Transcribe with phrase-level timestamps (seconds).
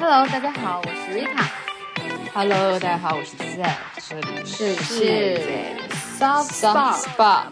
[0.00, 1.44] Hello，大家好，我是 Rita。
[2.32, 3.64] Hello，大家好，我是 Z，
[4.08, 5.38] 这里是是
[6.16, 7.46] Soft Spot，Spot。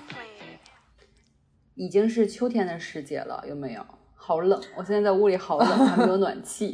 [1.75, 3.85] 已经是秋天的时节了，有没有？
[4.15, 6.73] 好冷，我现在在屋里好冷， 还没有暖气，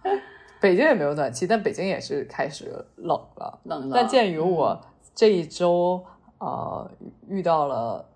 [0.60, 2.66] 北京也没有暖气，但北京也是开始
[2.96, 3.60] 冷了。
[3.64, 3.96] 冷了。
[3.96, 4.78] 但鉴于我
[5.14, 6.04] 这一周
[6.36, 6.90] 呃
[7.28, 8.06] 遇到了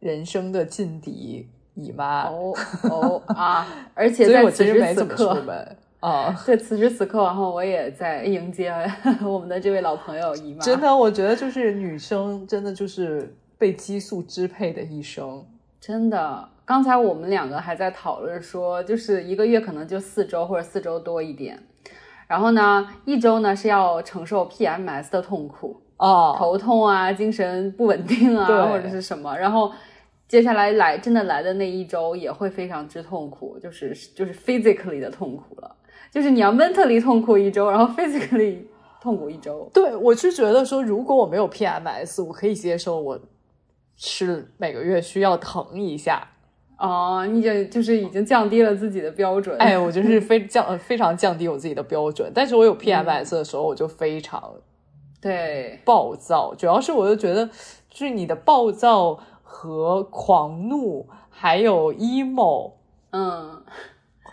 [0.00, 2.54] 人生的劲敌姨妈，哦
[2.90, 5.42] 哦啊，而且 所以我其在此时实没怎么此刻
[6.04, 6.42] 出， 门啊。
[6.46, 8.72] 对此时此刻，然后我也在迎接
[9.24, 10.60] 我们的这位老朋友姨妈。
[10.60, 15.44] 真的，我觉得就是女生真的就是被激素支配的一生。
[15.80, 21.62] 真的，刚才我们两个还在讨论说，就是一个月可能就四周或者四周多一点，
[22.26, 29.70] 然后呢，一周呢是要承受 PMS 的痛苦，哦，头痛啊、精神不稳定啊，对或者是什么，然后
[30.26, 35.76] 接下来来真的来的那一周也会非常之痛苦，就是就是 physically 的痛苦了，
[36.14, 38.58] 就是你要 mentally 痛苦一周，然后 physically
[39.02, 39.68] 痛苦一周。
[39.74, 43.18] 对，我是觉得说，如果我没有 PMS，我可以接受我
[43.96, 46.28] 是每个月需要疼一下。
[46.78, 49.56] 哦，你就就是已经降低了自己的标准。
[49.58, 54.54] 哎，我就是非降呃非常降低我自己的标准，但是我有 PMS 的时候，我就非常
[55.20, 57.44] 对，暴躁，主要是我就觉得，
[57.90, 62.70] 就是你的暴躁和狂怒，还有 emo，
[63.10, 63.64] 嗯。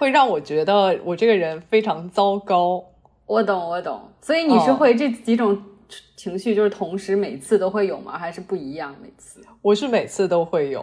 [0.02, 2.84] 会让我觉得我这个人非常糟糕。
[3.28, 4.02] 我懂，我懂。
[4.20, 5.62] 所以你是哦会这几种
[6.16, 8.18] 情绪，就是同时每次都会有吗？
[8.18, 9.42] 还是不一样每次？
[9.62, 10.82] 我是每次都会有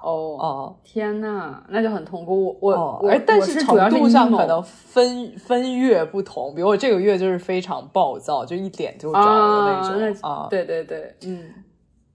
[0.00, 2.46] 哦，哦天呐，那就很痛苦。
[2.46, 10.46] 我我、哦，我而但是程度上可能分分月不同，比如我这个月就是非常暴躁，就一点就着的那啊，种啊。
[10.48, 11.52] 对对对，嗯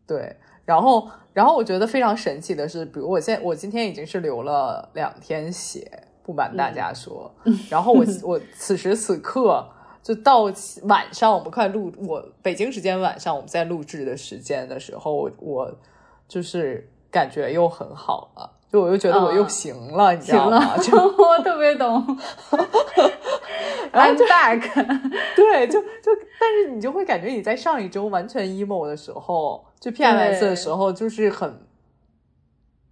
[0.07, 7.31] 对，然后然后我觉得非常神奇的是，比如我现在我今天已经是流了两天血，不瞒大家说，
[7.71, 9.67] 然后我 我此时此刻
[10.03, 10.43] 就到
[10.83, 15.71] 晚上，我们快录我北京时间晚上我们在录制的时间的时候，我我
[16.27, 18.57] 就是感觉又很好了。
[18.71, 20.77] 就我又觉得我又嗯行了，你知道吗？
[20.77, 22.05] 就， 我特别懂。
[23.91, 24.61] 然后 I'm back，
[25.35, 31.51] 对，就就，但是你就会感觉你在上一周完全 emo 的时候，就 PMS 的时候，就是很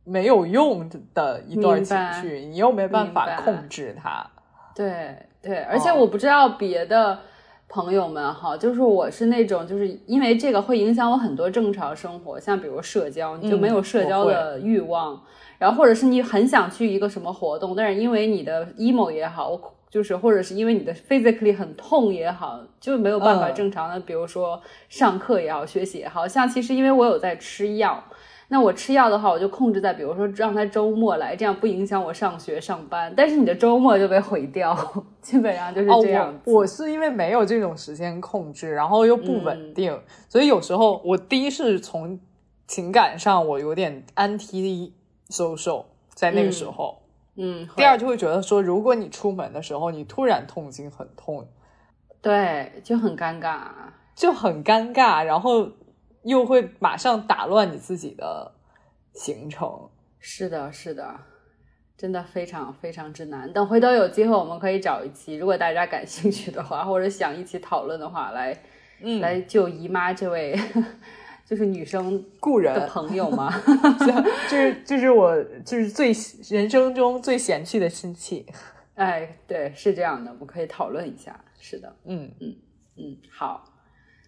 [0.07, 4.25] 没有用的一段情绪，你又没办法控制它。
[4.73, 7.19] 对对，而且哦我不知道别的
[7.67, 15.21] 朋友们哈，就是我是那种，就是因为这个会影响我很多正常生活，像比如社交，你就没有社交的欲望，
[15.57, 19.59] 然后或者是你很想去一个什么活动，但是因为你的 emo 也好，
[19.89, 28.03] 就是或者是因为你的 physically 很痛也好，就没有办法嗯正常的，比如说上课也好，学习也好，像其实因为我有在吃药。
[28.49, 33.13] 那我吃药的话，我就控制在，比如说让他周末来，这样不影响我上学上班。
[33.15, 34.73] 但是你的周末就被毁掉，
[35.21, 36.39] 基本上就是哦，这样哦。
[36.45, 39.99] 我我是因为没有这种时间控制，然后又不嗯稳定，
[40.29, 42.19] 所以有时候我第一是从
[42.67, 44.91] 情感上我有点 anti
[45.29, 45.83] social，
[46.13, 47.01] 在那个时候。
[47.35, 51.47] 嗯，第二就会觉得说，如果你出门的时候你突然痛经很痛，
[52.21, 53.67] 对就很尴尬。
[54.15, 55.69] 就很尴尬，然后
[56.27, 58.53] 又会马上打乱你自己的
[59.13, 59.89] 行程。
[60.19, 61.19] 是的，是的，
[61.97, 63.51] 真的非常非常之难。
[63.53, 68.57] 等回头有机会，我们可以找一期，如果大家感兴趣的话，或者想一起讨论的话，来、
[69.01, 70.59] 嗯来救姨妈这位
[71.45, 73.53] 就是女生故人的朋友吗？
[74.49, 76.11] 就是就是我就是最
[76.49, 78.45] 人生中最嫌弃的亲戚。
[78.95, 81.39] 哎，对，是这样的，我们可以讨论一下。
[81.59, 82.55] 是的，嗯嗯，
[82.97, 83.63] 嗯，好。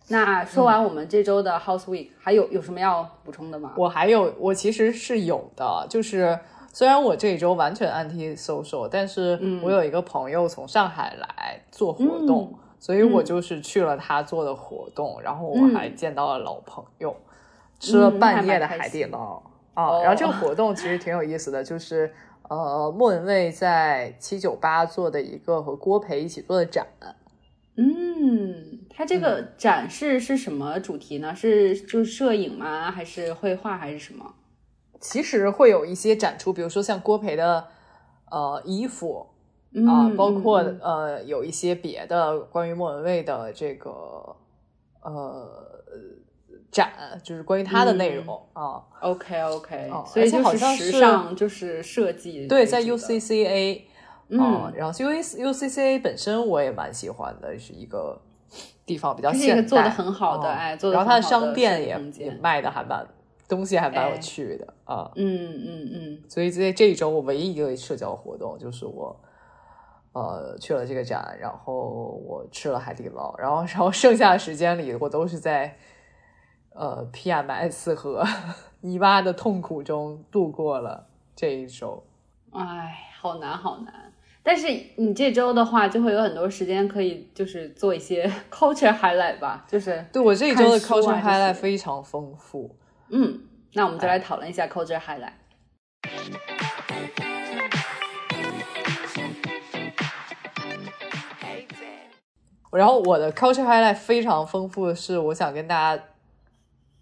[0.09, 3.73] 那说完我们这周的 House Week，、还有有什么要补充的吗？
[3.77, 6.37] 我还有我其实是有的，就是
[6.73, 17.15] 虽然我这一周完全 anti social，但是我有一个朋友从上海来做活动，所以我就是去了他做的活动，然后我还见到了老朋友，
[17.79, 19.19] 吃了半夜的海底捞、
[19.75, 19.83] 啊。
[19.83, 22.11] 哦然后这个活动其实挺有意思的，就是
[22.49, 26.85] 呃，莫文蔚在七九八做的一个和郭培一起做的展。
[27.81, 31.33] 嗯，它这个展示是什么主题呢？
[31.33, 32.91] 是就是摄影吗？
[32.91, 34.33] 还是绘画还是什么？
[34.99, 37.67] 其实会有一些展出，比如说像郭培的
[38.29, 39.27] 呃衣服，
[39.71, 44.35] 嗯啊，包括呃有一些别的关于莫文蔚的这个
[45.01, 45.47] 呃
[46.69, 46.91] 展，
[47.23, 48.83] 就是关于他的内容、啊。
[48.99, 53.83] OK OK，、哦所以而且好像是尚就是设计对，在 UCCA，
[54.29, 58.19] 嗯啊然后 U UCCA 本身我也蛮喜欢的，是一个
[58.85, 63.05] 地方比较现代，做的很好的啊哎做的然后它的商店也也卖的还蛮
[63.47, 65.11] 东西还蛮有哎趣的啊。
[65.15, 69.19] 嗯嗯嗯，所以在这一周我唯一一个社交活动就是我
[70.13, 71.73] 呃去了这个展，然后
[72.27, 75.75] 我吃了海底捞，然后然后剩下的时间里我都是在
[76.73, 78.23] 呃 PMS 和
[78.81, 82.03] 姨妈的痛苦中度过了这一周。
[82.51, 84.08] 哎，好难好难。
[84.41, 92.75] 但是你这周的话，就会有很多时间可以就是做一些 culture highlight 吧，就是对我这一周的 culture highlight 非常丰富。
[93.09, 93.41] 嗯，
[93.73, 95.33] 那我们就来讨论一下 culture highlight。
[102.71, 106.03] 然后我的 culture highlight 非常丰富的是，我想跟大家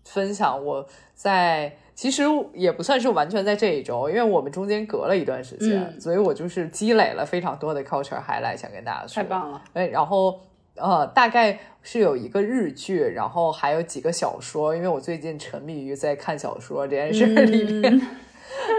[0.06, 2.24] 分享我在其实
[2.54, 9.16] 也不算是完全在这一周，因为我们中间隔了一段时间，嗯所以我就是积累了非常多的 culture highlight 想跟大家说。
[9.16, 9.60] 太棒了！
[9.74, 10.40] 对，然后
[10.76, 18.00] 呃，大概是有一个日剧，然后还有几个小说，因为我最近沉迷于在看小说这件事里面，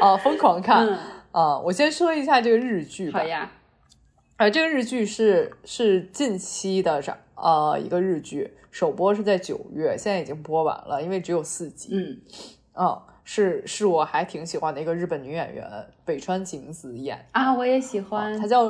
[0.00, 0.86] 啊、 疯狂看。
[0.86, 0.98] 嗯，
[1.32, 3.24] 啊、我先说一下这个日剧吧好。
[3.26, 3.50] 呀，
[4.36, 11.88] 呃，这个日剧是是近期的上呃一个日剧，首播是在九月，现在已经播完了，因为只有四集。
[11.90, 12.16] 嗯，
[12.78, 15.66] 嗯，是是我还挺喜欢的一个日本女演员
[16.04, 18.46] 北川景子演啊，我也喜欢她。
[18.46, 18.66] 叫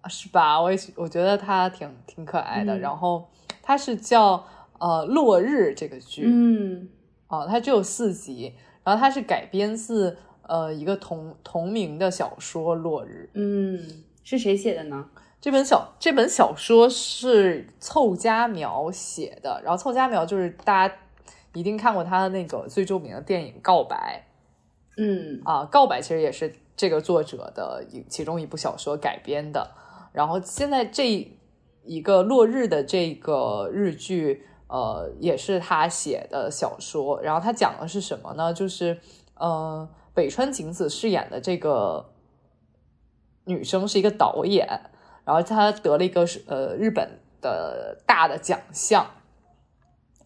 [0.00, 0.60] 啊是吧？
[0.60, 2.76] 我也喜我觉得她挺挺可爱的。
[2.76, 3.26] 嗯然后
[3.62, 4.44] 她是叫
[4.78, 6.88] 呃落日这个剧嗯
[7.28, 8.52] 啊、它只有四集，
[8.84, 13.24] 然后它是改编自呃一个同同名的小说《落日》。
[13.34, 15.06] 嗯，是谁写的呢？
[15.40, 20.94] 这本小这本小说是凑佳苗写的，然后凑佳苗就是大家
[21.54, 24.26] 一定看过他的那个最著名的电影《告白
[24.96, 29.70] 嗯》啊，《告白》其实也是这个作者的一其中一部小说改编的。
[30.12, 31.28] 然后现在这
[31.82, 37.20] 一个落日的这个日剧，呃，也是他写的小说。
[37.22, 38.52] 然后他讲的是什么呢？
[38.52, 39.00] 就是
[39.34, 42.12] 呃，北川景子饰演的这个
[43.46, 44.66] 女生是一个导演，
[45.24, 49.04] 然后她得了一个是呃日本的大的奖项，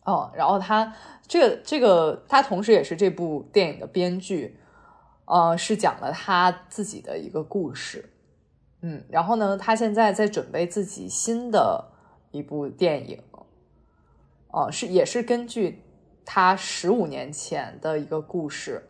[0.04, 0.94] 哦，然后她
[1.28, 4.58] 这个这个他同时也是这部电影的编剧，
[5.26, 8.10] 呃，是讲了他自己的一个故事，
[8.80, 11.92] 嗯，然后呢，他现在在准备自己新的
[12.32, 13.22] 一部电影，
[14.50, 15.82] 哦、是也是根据
[16.24, 18.88] 他十五年前的一个故事，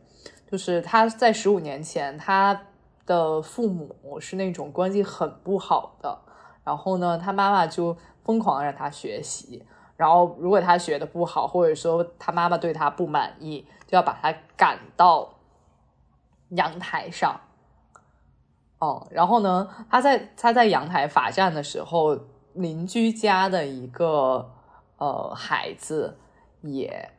[0.50, 2.62] 就是他在十五年前他。
[3.08, 6.18] 的父母是那种关系很不好的，
[6.62, 9.64] 然后呢，他妈妈就疯狂让他学习，
[9.98, 15.28] 然后如果他学的不好，或者说他妈妈对他不满意，就要把他赶到
[16.50, 17.40] 阳台上。
[18.78, 22.16] 哦，然后呢，他在他在阳台罚站的时候，
[22.52, 24.48] 邻居家的一个
[24.98, 26.16] 呃孩子
[26.60, 27.10] 也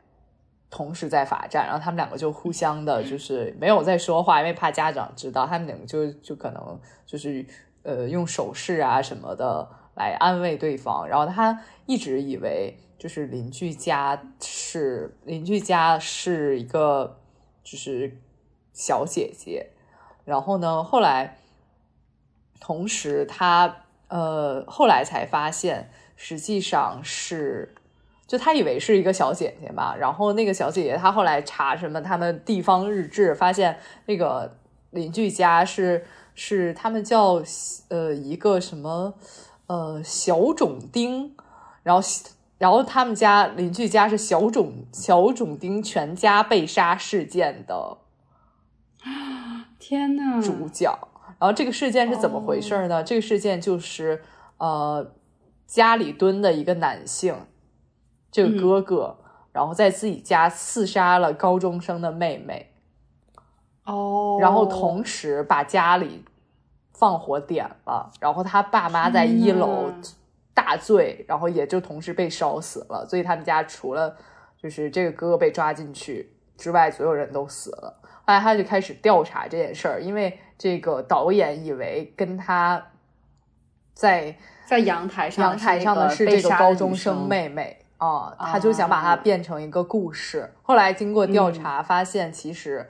[0.70, 7.44] 同时在罚站，然后他们两个就互相的，就是没有在说话，因为怕家长知道，他们两个就就可能就是
[7.82, 9.68] 呃用手势啊什么的
[10.00, 11.06] 来安慰对方。
[11.06, 17.18] 然后他一直以为就是邻居家是邻居家是一个
[17.62, 18.16] 就是
[18.72, 19.70] 小姐姐，
[20.24, 21.36] 然后呢，后来
[22.60, 27.74] 同时他呃后来才发现，实际上是。
[28.30, 33.76] 就他以为是一个小姐姐嘛，然后那个小姐姐她后来查什么他们地方日志，发现
[34.06, 34.56] 那个
[34.90, 36.06] 邻居家是
[36.36, 37.42] 是他们叫
[37.88, 39.12] 呃一个什么
[39.70, 41.36] 呃小种丁，
[41.84, 42.02] 然后
[42.58, 47.98] 然后他们家邻居家是小种小种丁全家被杀事件的
[49.78, 50.98] 天呐，主角。
[51.38, 53.04] 然后这个事件是怎么回事呢？
[53.04, 54.24] 这个事件就是
[54.58, 55.12] 呃
[55.66, 57.36] 家里蹲的一个男性。
[58.32, 62.72] 这个哥哥，嗯、然后在自己家刺杀了高中生的妹妹，
[63.84, 66.24] 哦，然后同时把家里
[67.00, 69.90] 放火点了，然后他爸妈在一楼
[70.52, 73.06] 大醉，然后也就同时被烧死了。
[73.08, 74.14] 所以他们家除了
[74.62, 77.98] 就是这个哥哥被抓进去之外，所有人都死了。
[78.02, 82.86] 后来他就开始调查这件事儿，因为这个导演以为跟他
[83.94, 87.78] 在在阳台上阳台上的是这个高中生妹妹。
[87.96, 90.40] 啊、嗯，他就想把它变成一个故事。
[90.40, 92.88] 啊、后来经过调查，发现其实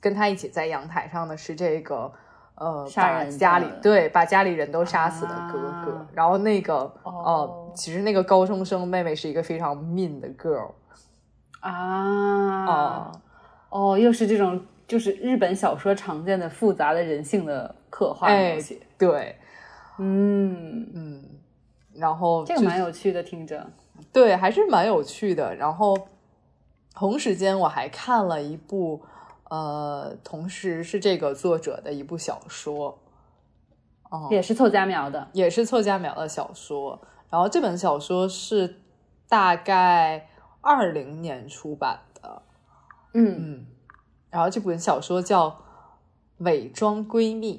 [0.00, 2.12] 跟他一起在阳台上的是这个
[2.54, 5.92] 呃，杀人家里对把家里人都杀死的哥哥。
[5.96, 10.70] 啊、然后那个哦、呃，其实那个高中生妹妹是一个非常 mean 的 girl
[11.60, 11.70] 啊
[12.66, 13.12] 啊
[13.70, 18.58] 哦，又是这种就是日本小说常见的复杂的人性的刻画哎，
[18.98, 19.36] 对，
[19.98, 21.24] 嗯嗯，
[21.94, 23.66] 然后这个蛮有趣的，听着。
[24.12, 25.54] 对，还是蛮有趣的。
[25.54, 25.96] 然后
[26.94, 29.00] 同时间我还看了一部，
[29.52, 32.98] 呃，同时是这个作者的一部小说，
[34.08, 36.98] 哦，也是凑佳苗的，也是凑佳苗的小说。
[37.28, 38.76] 然后这本小说是
[39.28, 40.30] 大概
[40.62, 42.42] 二零年出版的，
[43.12, 43.36] 嗯。
[43.38, 43.66] 嗯，
[44.30, 45.50] 然后这本小说叫
[46.38, 47.58] 《伪装闺蜜》。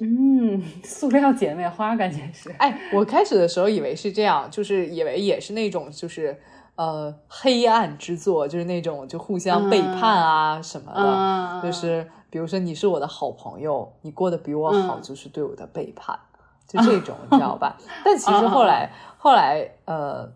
[0.00, 6.38] 嗯， 塑料姐妹花感觉是，哎，我开始的时候以为是这样，就是以为也是那种就是
[6.76, 16.18] 呃黑暗之作，就是那种就互相背叛啊什么的，嗯就是比如说你是我的好朋友，你过得比我好，嗯就是对我的背叛，
[16.66, 17.76] 就这种你知道吧？
[18.04, 20.30] 但其实后来后来呃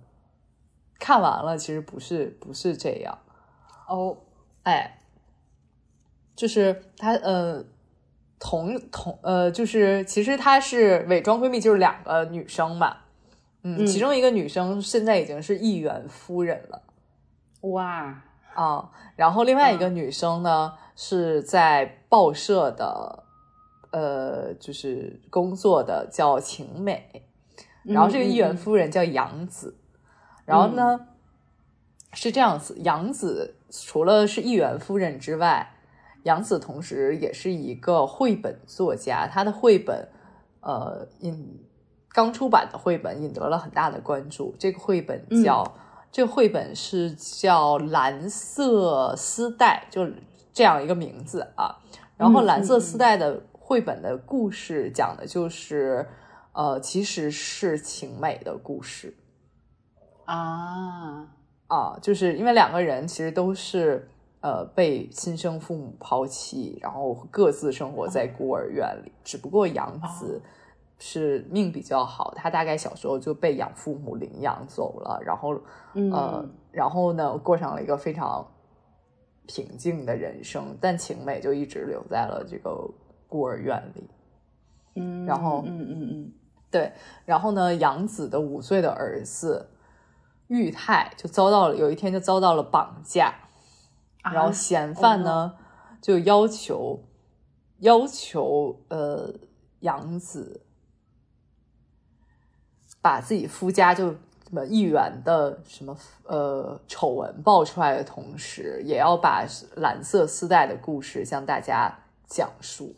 [0.98, 3.18] 看完了，其实不是不是这样，
[3.86, 4.16] 哦，
[4.62, 4.98] 哎，
[6.36, 7.64] 就是他呃。
[8.40, 12.98] 同同呃，就是其实她是伪装闺蜜，就是两个女生嘛，
[13.62, 16.82] 嗯，嗯其中一个女生现在已经是议员夫人了。
[17.62, 18.22] 哇，
[18.54, 23.24] 啊，然后另外一个女生呢、是在报社的，
[23.90, 27.24] 呃，就是工作的叫晴美，
[27.82, 29.76] 然后这个议员嗯夫人叫杨子，
[30.44, 31.08] 然后呢、
[32.12, 35.74] 是这样子，杨子除了是议员夫人之外，
[36.22, 40.08] 杨子同时也是一个绘本作家，她的绘本
[40.60, 41.60] 呃引
[42.12, 44.54] 刚出版的绘本引得了很大的关注。
[44.58, 45.64] 这个绘本叫、
[46.10, 50.08] 这个绘本是叫《蓝色丝带》，就
[50.52, 51.76] 这样一个名字啊。
[52.16, 56.08] 然后嗯蓝色丝带的绘本的故事讲的就是，
[56.52, 59.14] 呃，其实是晴美的故事
[60.24, 61.28] 啊，
[61.68, 64.10] 啊，就是因为两个人其实都是
[64.40, 69.12] 呃被亲生父母抛弃，然后各自生活在孤儿院里。
[69.22, 70.42] 只不过杨子
[70.98, 75.60] 是命比较好，他大概小时候就被养父母领养走了，然后
[75.94, 78.46] 嗯呃，然后呢，过上了一个非常
[79.46, 82.90] 平静的人生，但晴美就一直留在了这个
[83.28, 84.10] 孤儿院里。
[84.96, 86.32] 嗯，然后嗯嗯嗯
[86.70, 86.92] 对，
[87.24, 89.70] 然后呢，杨子的五岁的儿子
[90.48, 93.32] 玉泰就遭到了有一天就遭到了绑架，
[94.22, 95.54] 啊然后嫌犯呢、
[96.02, 97.04] 就要求
[97.78, 99.32] 要求呃
[99.80, 100.60] 杨子
[103.00, 104.16] 把自己夫家就什
[104.50, 109.44] 么议员的什么呃丑闻爆出来的同时，也要把
[109.76, 111.92] 蓝色丝带的故事向大家
[112.26, 112.94] 讲述。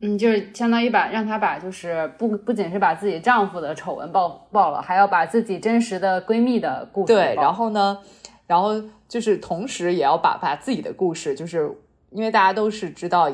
[0.00, 7.98] 嗯，就是相当于把让她把就是不不仅是把自己丈夫的丑闻爆爆了，还要把自己真实的闺蜜的故事对，然后呢，
[8.46, 11.70] 然后就是同时也要把把自己的故事，就是
[12.10, 13.30] 因为大家都是知道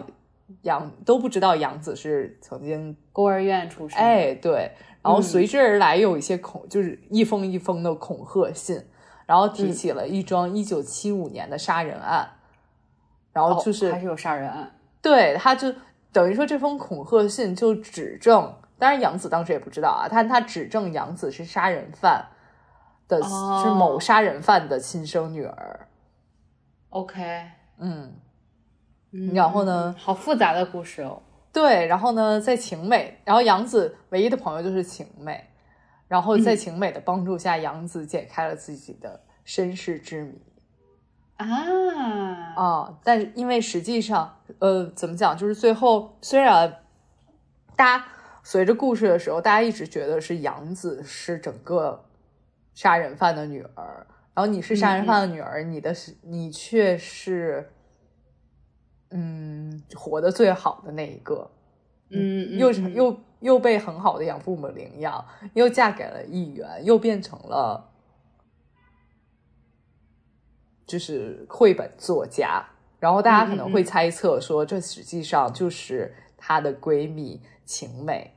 [0.62, 4.70] 杨都不知道杨子是曾经孤儿院出身，，哎对，
[5.02, 5.22] 然后嗯。
[5.22, 8.82] 随之而来有一些恐，就是一封一封的恐吓信，
[9.26, 9.52] 然后嗯。
[9.52, 12.28] 提起了一桩一九七五年的杀人案，
[13.32, 15.72] 然后就是、哦还是有杀人案，对，他就
[16.12, 22.26] 等于说这封恐吓信就指证，当然杨子当时也不知道啊，但他指证杨子是杀人犯
[23.06, 25.86] 的，哦是某杀人犯的亲生女儿。
[26.90, 27.22] OK，
[27.78, 28.12] 嗯，
[29.12, 35.44] 嗯然后呢嗯好复杂的故事哦，对，然后呢，在晴美，然后杨子唯一的朋友就是晴美，
[36.06, 40.40] 然后在晴美的帮助下，杨子解开了自己的身世之谜。
[41.36, 41.46] 啊，
[42.54, 46.82] 啊，但是因为实际上，呃，怎么讲，就是最后虽然
[47.74, 48.04] 大家
[48.44, 52.04] 随着故事的时候，大家一直觉得是杨子是整个
[52.74, 57.72] 杀人犯的女儿，然后你是杀人犯的女儿，你的是你却是
[59.10, 61.50] 嗯活得最好的那一个，
[62.10, 62.94] 嗯，嗯又是嗯。
[62.94, 65.24] 又又被很好的养父母领养，
[65.54, 67.90] 又嫁给了议员，又变成了
[70.86, 72.62] 就是绘本作家。
[72.98, 78.34] 然后大家可能会猜测说，这实际上就是她的闺蜜晴美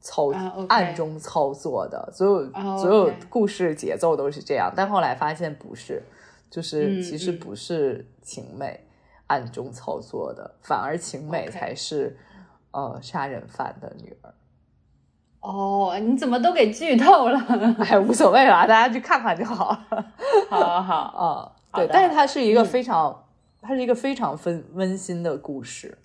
[0.00, 0.30] 操、
[0.68, 4.70] 暗中操作的，所有、啊所有故事节奏都是这样。
[4.76, 6.02] 但后来发现不是，
[6.50, 7.38] 就是嗯其实嗯。
[7.38, 8.85] 不是晴美
[9.26, 12.16] 暗中操作的，反而晴美才是
[12.70, 14.34] 呃杀人犯的女儿。
[15.40, 17.38] 哦，你怎么都给剧透了？
[17.78, 19.66] 哎，无所谓啦，大家去看看就好。
[20.50, 22.64] 好好好， 啊，对但是它是一个嗯。
[22.64, 23.24] 非常，
[23.62, 25.96] 它是一个非常温温馨的故事，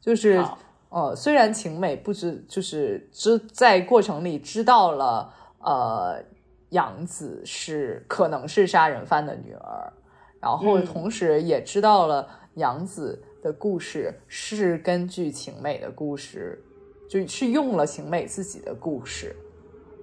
[0.00, 0.42] 就是
[0.88, 6.22] 呃，虽然晴美不知，就是知在过程里知道了，呃，
[6.70, 9.92] 杨子是可能是杀人犯的女儿，
[10.40, 10.86] 然后嗯。
[10.86, 12.26] 同时也知道了
[12.56, 16.62] 杨子的故事是根据晴美的故事，
[17.08, 19.34] 就是用了晴美自己的故事，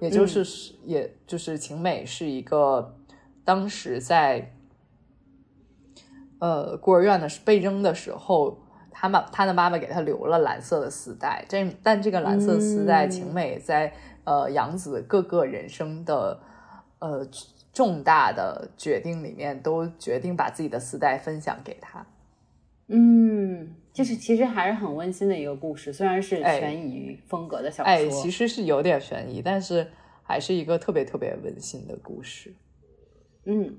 [0.00, 2.96] 也就是、也就是晴美是一个
[3.44, 4.52] 当时在
[6.38, 8.58] 呃孤儿院的被扔的时候，
[8.90, 13.10] 他他妈他的妈妈给他留了蓝色的丝带，这但这个蓝色丝带，嗯。
[13.10, 13.92] 晴美在
[14.24, 16.40] 呃杨子各个人生的
[17.00, 17.26] 呃
[17.72, 22.06] 重大的决定里面，都决定把自己的丝带分享给他。
[22.88, 29.90] 嗯，就是其实还是很温馨的一个故事，虽然是哎悬疑风格的小说，哎，其实是有点悬疑，但是
[30.22, 32.54] 还是一个特别特别温馨的故事。
[33.46, 33.74] 嗯，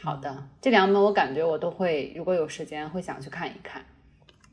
[0.00, 3.84] 好的，这两本我感觉我都会，如果有时间会想去看一看。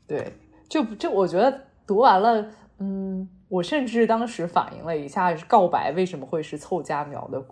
[0.06, 0.32] 对，
[0.68, 7.44] 就就我觉得读完了，嗯，我甚至当时反映了一下，告白为什么会是凑佳苗的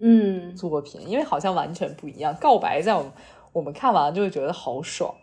[0.00, 2.34] 嗯，作品，因为好像完全不一样。
[2.40, 3.10] 告白在我们
[3.54, 5.14] 我们看完就会觉得好爽，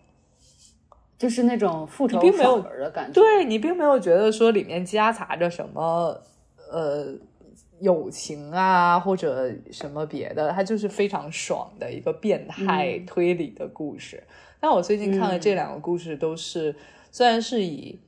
[1.20, 3.22] 就是那种复仇你并没有爽的感觉。
[3.22, 6.20] 对你并没有觉得说里面夹杂着什么
[6.72, 7.14] 呃
[7.82, 14.24] 友情啊或者什么别的，它就是非常爽的一个变态嗯推理的故事。
[14.60, 16.76] 但我最近看的这两个故事都是，
[17.12, 18.00] 虽然是以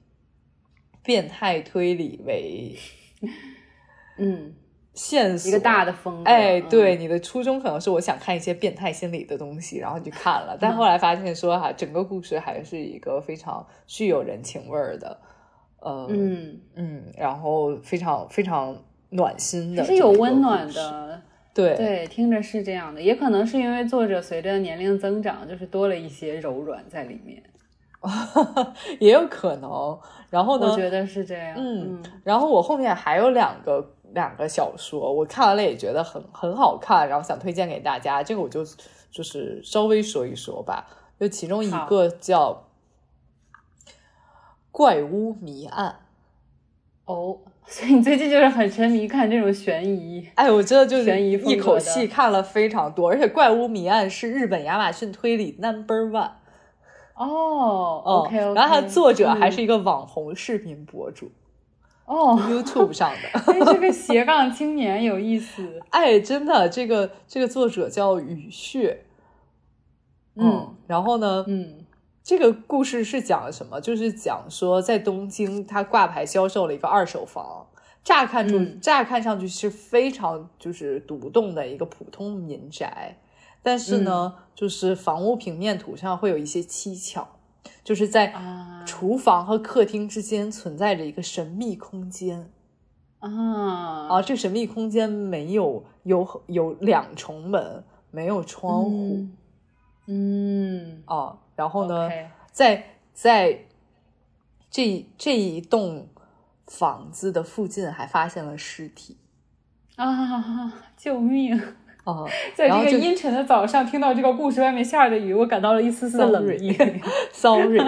[1.03, 2.75] 变态推理为
[4.17, 4.53] 嗯，
[4.93, 6.29] 线索，一个大的风格。
[6.29, 15.19] 哎，嗯对，，你的初衷可能是我想看一些变态心理的东西，然后你去看了，但后来发现说哈，整个故事还是一个非常具有人情味儿的，
[15.79, 18.77] 呃，嗯，嗯，然后非常非常
[19.09, 21.21] 暖心的，是有温暖，的。
[21.55, 27.43] 对对，听着是这样的，也可能是因为作者随着年龄增长，就是多了一些柔软在里面。
[28.99, 29.97] 也有可能。
[30.31, 31.53] 然后呢，我觉得是这样。
[31.55, 38.23] 嗯嗯然后我后面还有两个两个小说，我看完了也觉得很很好看，然后想推荐给大家。
[38.23, 38.63] 这个我就
[39.11, 40.87] 就是稍微说一说吧。
[41.19, 42.65] 就其中一个叫
[44.71, 45.99] 《怪屋迷案
[47.05, 50.21] 哦，所以你最近就是很沉迷看这种悬疑》。。
[50.35, 56.31] 哎，我真的就是一口气看了非常多，而且《怪屋迷案》是日本亚马逊推理 Number One。
[57.15, 58.37] 哦嗯，OK。
[58.37, 61.31] 然后它的作者还是嗯一个网红视频博主、
[62.05, 63.39] 哦，YouTube 上的。
[63.51, 65.81] 哎这个斜杠青年有意思。
[65.89, 69.05] 哎，真的，这个这个作者叫雨穴，
[70.35, 71.85] 嗯然后呢，嗯
[72.23, 73.79] 这个故事是讲什么？
[73.81, 77.67] 就是讲说在东京，他挂牌销售了一个二手房，
[78.03, 83.17] 乍看出、嗯乍看上去是非常就是独栋的一个普通民宅，
[83.61, 87.32] 但是呢，嗯就是房屋平面图上会有一些蹊跷，
[87.83, 92.51] 就是在啊厨房和客厅之间存在着一个神秘空间。
[93.19, 99.37] 啊啊，这个神秘空间没有有有两重门，没有窗户、嗯
[100.07, 101.37] 嗯，啊。
[101.55, 102.09] 然后呢
[102.51, 103.65] 在在
[104.69, 106.07] 这这一栋
[106.67, 109.17] 房子的附近还发现了尸体
[109.95, 111.61] 啊，救命！
[112.03, 112.25] 啊。
[112.55, 116.75] 在这个阴沉的早上，听到这个故事，外面下着雨，我感到了一丝丝的冷意。
[117.31, 117.79] Sorry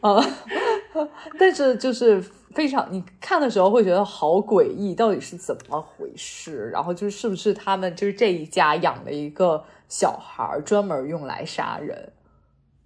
[0.00, 0.16] 啊，
[1.38, 2.20] 但是就是
[2.54, 6.70] 非常，你看的时候会觉得好诡异，到底是怎么回事？
[6.70, 12.12] 然后就是是不是他们就是这一家养了一个小孩儿，专门用来杀人？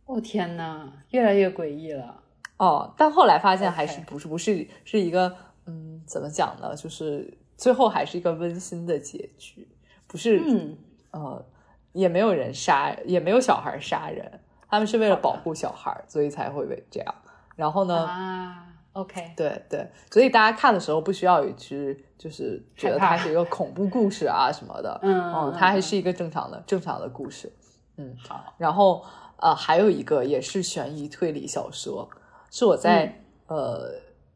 [0.06, 2.16] 哦天哪，越来越诡异了。
[2.56, 5.32] 哦，但后来发现还是不是不是是一个
[5.66, 6.74] 嗯，怎么讲呢？
[6.74, 9.68] 就是最后还是一个温馨的结局，
[10.10, 10.76] 不是、嗯。
[11.12, 11.44] 呃，
[11.92, 17.14] 也没有人杀，也没有小孩杀人，他们是为了保护小孩，所以才会为这样。
[17.56, 27.52] 然后呢，啊，OK，对对，所以大家看的时候不需要有去就是觉得它是一个恐怖故事啊什么的，嗯嗯，它还是一个正常的正常的故事。
[27.96, 29.04] 嗯好，然后
[29.38, 32.08] 呃，还有一个也是悬疑推理小说，
[32.50, 33.90] 是我在、呃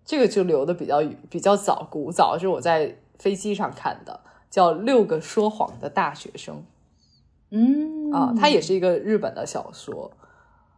[0.04, 4.20] 这个就留的比较比较早，古早是我在飞机上看的，
[4.54, 6.62] 叫《六个说谎的大学生
[7.50, 10.12] 嗯》啊，它也是一个日本的小说，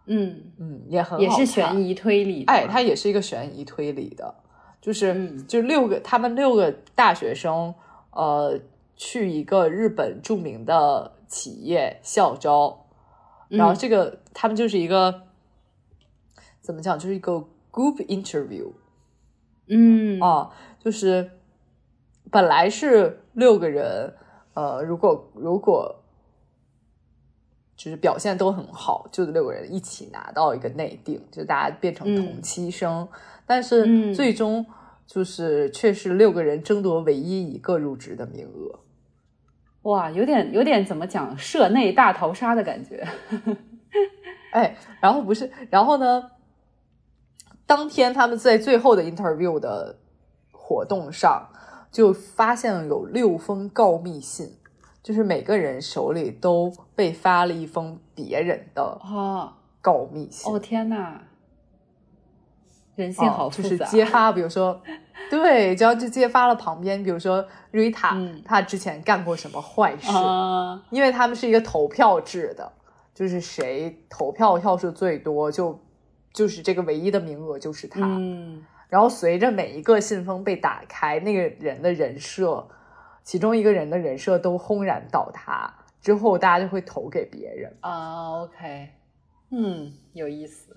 [0.07, 2.51] 嗯，嗯，也很好也是悬疑推理的。
[2.51, 4.35] 哎，它也是一个悬疑推理的，
[4.81, 7.75] 就是、嗯就六个他们六个大学生，
[8.13, 8.59] 呃，
[8.97, 12.87] 去一个日本著名的企业校招，
[13.49, 15.25] 然后嗯这个、他们就是一个
[16.63, 18.73] 怎么讲，就是一个 group interview
[19.67, 20.51] 嗯啊，
[20.83, 21.33] 就是
[22.31, 24.13] 本来是六个人，
[24.55, 25.95] 呃，如果如果
[27.77, 33.07] 就是表现都很好，就六个人一起拿到一个内定，就大家变成同嗯期生，
[33.47, 34.65] 但是嗯最终
[35.07, 38.81] 就是却是六个人争夺唯一一个入职的名额。
[39.83, 43.07] 哇，有点有点怎么讲，社内大逃杀的感觉。
[44.53, 46.31] 哎，然后不是，然后呢？
[47.69, 49.99] 当天他们在最后的 interview 的
[50.53, 51.51] 活动上，
[51.97, 54.53] 就发现了有六封告密信，
[55.03, 60.53] 就是每个人手里都被发了一封别人的哦告密信。
[60.53, 61.23] 哦天哪，
[62.97, 63.79] 人性好复就是。
[63.87, 64.79] 揭发，比如说，
[65.31, 72.71] 对，只要就揭发了旁边，比如说瑞塔，嗯他之前干过什么坏事，啊，因为他们是一个投票制的，
[73.15, 75.81] 就是谁投票票数最多，就
[76.35, 78.01] 就是这个唯一的名额就是他。
[78.03, 82.67] 嗯然后随着每一个信封被打开，那个人的人设，
[83.23, 87.77] 其中一个人的人设都轰然倒塌，之后大家就会投给别人。
[87.81, 88.89] 啊，OK，
[89.51, 90.77] 嗯，有意思。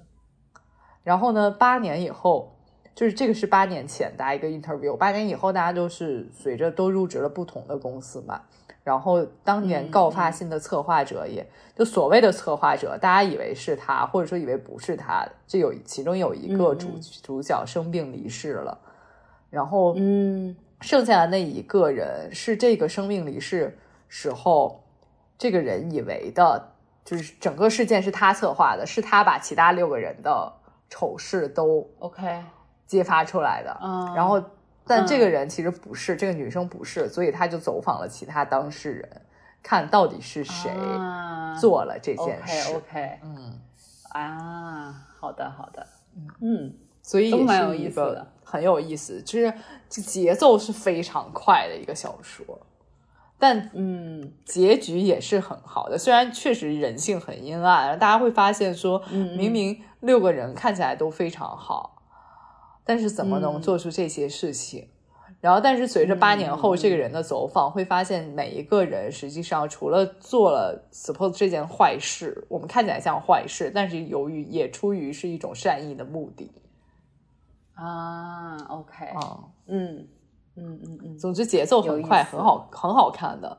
[1.04, 2.60] 然后呢，八年以后，
[2.96, 8.42] 就是这个是八年前大家一个 interview，八年以后大家都是随着都入职了不同的公司嘛。
[8.84, 16.88] 然后当年嗯告发信的策划者也，就所谓的策划者，大家以为是他，或者说以为不是他，这有其中有一个主、
[17.22, 18.78] 主角生病离世了，
[19.50, 20.56] 然后嗯。
[20.82, 24.82] 剩下的那一个人是这个生病离世时候，
[25.38, 26.72] 这个人以为的，
[27.04, 30.54] 就是整个事件是他策划的，是他把其他六个人的
[30.90, 32.42] 丑事都，OK，
[32.88, 33.78] 揭发出来的。
[33.84, 34.42] 嗯，然后，
[34.90, 39.22] 但这个人其实不是，这个女生不是，所以他就走访了其他当事人，
[39.62, 42.74] 看到底是谁啊做了这件事。
[42.74, 43.60] OK OK 嗯，
[44.10, 45.86] 啊，好的好的，
[46.42, 49.54] 嗯所以也都蛮有是一个意思的很有意思，就是
[49.88, 52.60] 这节奏是非常快的一个小说，
[53.38, 55.98] 但嗯结局也是很好的。
[55.98, 61.99] 虽然确实人性很阴暗，大家会发现说，明明六个人看起来都非常好，
[62.90, 64.88] 但是怎么能嗯做出这些事情？
[65.40, 76.52] 然后，但是随着八年后嗯这个人的走访，会发现每一个人实际上除了做了 suppose 这件坏事，我们看起来像坏事，但是由于也出于是一种善意的目的
[77.76, 79.44] 啊，OK，啊。
[79.68, 80.08] 嗯
[80.56, 83.58] 嗯嗯嗯总之节奏很快，很好，很好看的。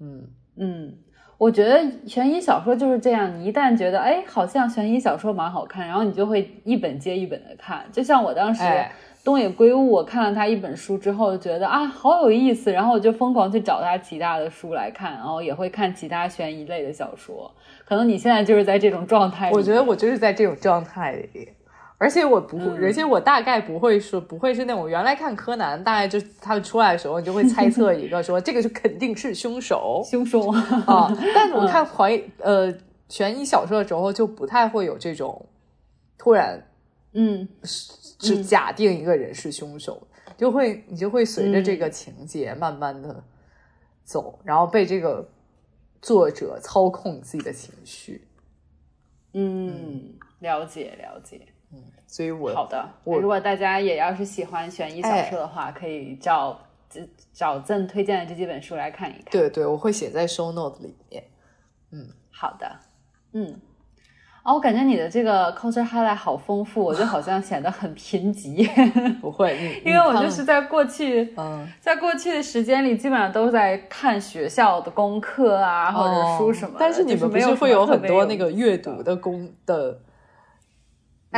[0.00, 0.96] 嗯，嗯，
[1.42, 7.84] 我觉得悬疑小说就是这样，你一旦觉得哎，好像悬疑小说蛮好看，然后你就会一本接一本的看。
[7.90, 8.92] 就像我当时哎
[9.24, 17.50] 东野圭吾，我看了他一本书之后，就觉得啊好有意思，然后我就疯狂去找他其他的书来看，然后也会看其他悬疑类的小说。
[17.84, 21.48] 可能你现在就是在这种状态里，我觉得我就是在这种状态里，
[22.02, 31.16] 而且我不会，嗯而且我大概不会说，不会是那种原来看柯南，大概就他们出来的时候，你就会猜测一个说 这个就肯定是凶手 凶手啊。
[31.32, 32.74] 但我看怀呃
[33.08, 35.46] 悬疑小说的时候，就不太会有这种
[36.18, 36.60] 突然
[37.12, 40.04] 嗯是假定一个人是凶手，
[40.36, 43.22] 就会你就会随着这个情节慢慢的
[44.02, 45.28] 走，然后被这个
[46.00, 48.26] 作者操控自己的情绪。
[49.34, 51.40] 嗯，了解了解。
[52.06, 56.60] 所以我好的，我如果大家也要是喜欢悬疑小说的话，可以找
[57.32, 59.24] 找赠推荐的这几本书来看一看。
[59.30, 61.24] 对对，我会写在 show note 里面。
[61.90, 62.08] 嗯。
[62.34, 62.66] 好的，
[63.34, 63.60] 嗯，
[64.42, 68.66] 哦，我感觉你的这个 culture highlight 好丰富， 我就好像显得很贫瘠，
[69.20, 69.56] 不会，
[69.86, 76.76] 因为我就是在过去，嗯，在过去的时间里，基本上都在看学校的功课啊，或者书什么的。
[76.76, 79.96] 哦但是你们不是会有很多那个阅读的功的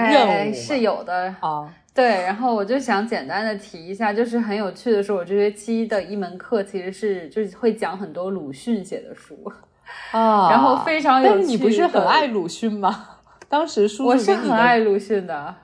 [0.03, 1.73] 任哎，务是有的，啊？
[1.95, 9.37] 对，然后我就想简单的提一下，就是很有趣的是，我这学期的一门课其实是就是会讲很多鲁迅写的书，
[10.11, 13.11] 啊， 然后非常有但是你不是很爱鲁迅吗？
[13.49, 15.55] 当时叔我是很爱鲁迅的。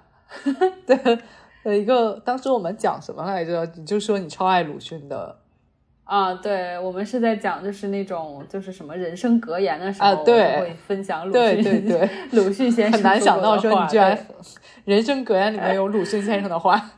[0.86, 1.18] 对，
[1.64, 3.66] 有一个，当时我们讲什么来着？
[3.74, 5.39] 你就说你超爱鲁迅的
[6.10, 14.18] 啊，对，我们是在讲就是那种就是什么人生格言的时候，啊对会分享鲁迅，对对对，鲁迅先生很难想到说你居然
[14.84, 16.90] 人生格言里面有鲁迅先生的话。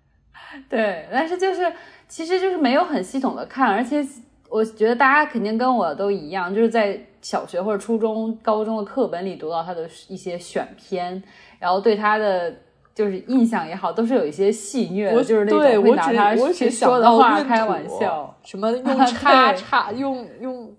[0.68, 1.72] 对，但是就是
[2.08, 4.06] 其实就是没有很系统的看，而且
[4.50, 11.22] 我觉得大家肯定跟我都一样，就是在小学或者初中、高中的课本里读到他的一些选篇，
[11.58, 12.54] 然后对他的。
[12.98, 18.34] 就是印象也好，都是有一些戏谑我的，就是那种会拿他去说的话开玩笑。
[18.42, 20.74] 什么 用叉叉用用，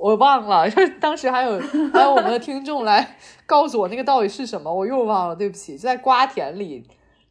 [0.00, 0.68] 我忘了。
[0.98, 1.60] 当时还有
[1.92, 3.16] 还有我们的听众来
[3.46, 5.76] 告诉我那个到底是什么，我又忘了，对不起。
[5.76, 6.84] 就在瓜田里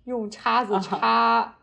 [0.05, 1.55] 用叉子插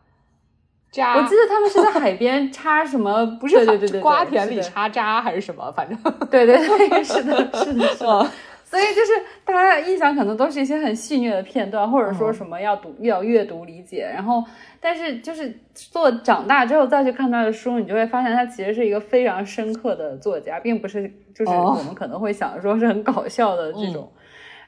[0.90, 5.98] 扎，我记得他们是在海边 插什么，不是对对对对，瓜田里插渣还是什么，反正
[6.30, 8.30] 对对对，是的，是的，是的。
[8.72, 9.12] 嗯所以就是
[9.44, 12.14] 大家印象可能都是一些很戏谑的片段，或者嗯。
[12.14, 14.42] 说什么要读要阅读理解，然后
[14.80, 24.10] 但是就是做长大之后再去看他的书，你就会发现他其实是一个非常深刻的作家，并不是就是哦我们可能会想说是很搞笑的这种。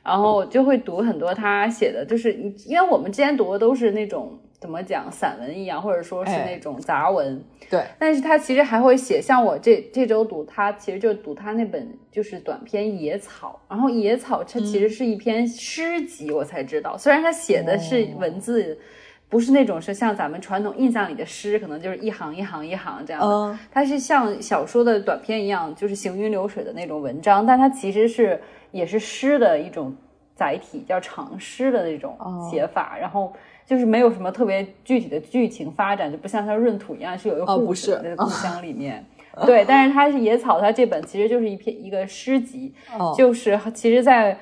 [0.03, 2.31] 然后就会读很多他写的，就是
[2.67, 7.45] 因为我们之前读的都是那种怎么讲散文一样，或者说是那种杂文。
[7.69, 18.79] 对，但是他其实还会写，像我这这周读他，其实就读他那本就是短篇《野草》，然后《野草》它其实是一篇诗集，我才知道，虽然他写的是文字。
[19.27, 23.59] 不是那种是像咱们传统印象里的诗，可能就是一行一行一行这样的。
[23.73, 29.93] 它是像小说的短篇一样，就是行云流水的那种文章，但它其实是也是诗的一种
[30.37, 32.17] 载体，叫长诗的那种
[32.49, 32.97] 写法。
[32.97, 33.33] 然后
[33.67, 39.05] 就是没有什么特别具体的剧情发展，就不像像闰土一样是有一个故事的故乡里面。
[39.47, 42.75] 对，但是它是野草，它这本其实就是一篇一个诗集，
[43.17, 44.39] 就是其实在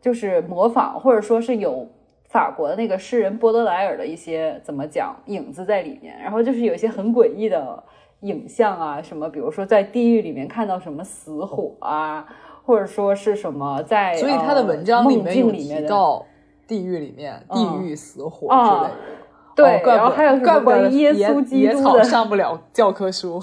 [0.00, 1.88] 就是模仿或者说是有。
[2.30, 7.82] 法国的那个诗人波德莱尔的一些怎么讲影子在里面，然后就是有一些很诡异的
[8.20, 12.26] 影像啊，什么比如说在地狱里面看到什么死火啊，
[12.66, 16.22] 或者说是什么在所以他的文章里面有提到
[16.68, 18.90] 地狱里面地狱死火之类的，
[19.56, 23.42] 对，然后还有什么关于耶稣基督的上不了教科书。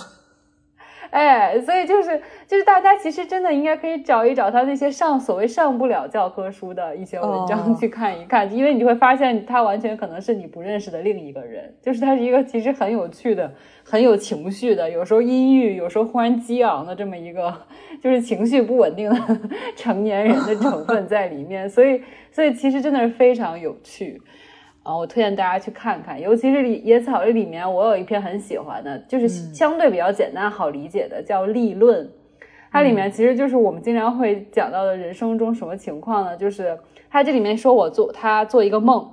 [1.16, 13.50] 哎，所以就是就是大家其实真的应该可以找一找他那些上所谓上不了教科书的一些文章去看一看，因为你就会发现他完全可能是你不认识的另一个人，就是他是一个其实很有趣的、
[13.86, 17.62] 很有情绪的，有时候阴郁，有时候忽然激昂的这么一个，
[18.02, 19.18] 就是情绪不稳定的
[19.78, 24.22] 成年人的成分在里面，所以所以其实真的是非常有趣。
[24.86, 32.06] 啊，我推荐大家去看看，尤其是《野草》这里面，我有一篇很喜欢的，就是相对比较简单好理解的，叫《立论》。
[32.72, 36.38] 它里面其实就是我们经常会讲到的人生中什么情况呢？
[36.38, 36.78] 就是
[37.10, 39.12] 它这里面说我做他做一个梦。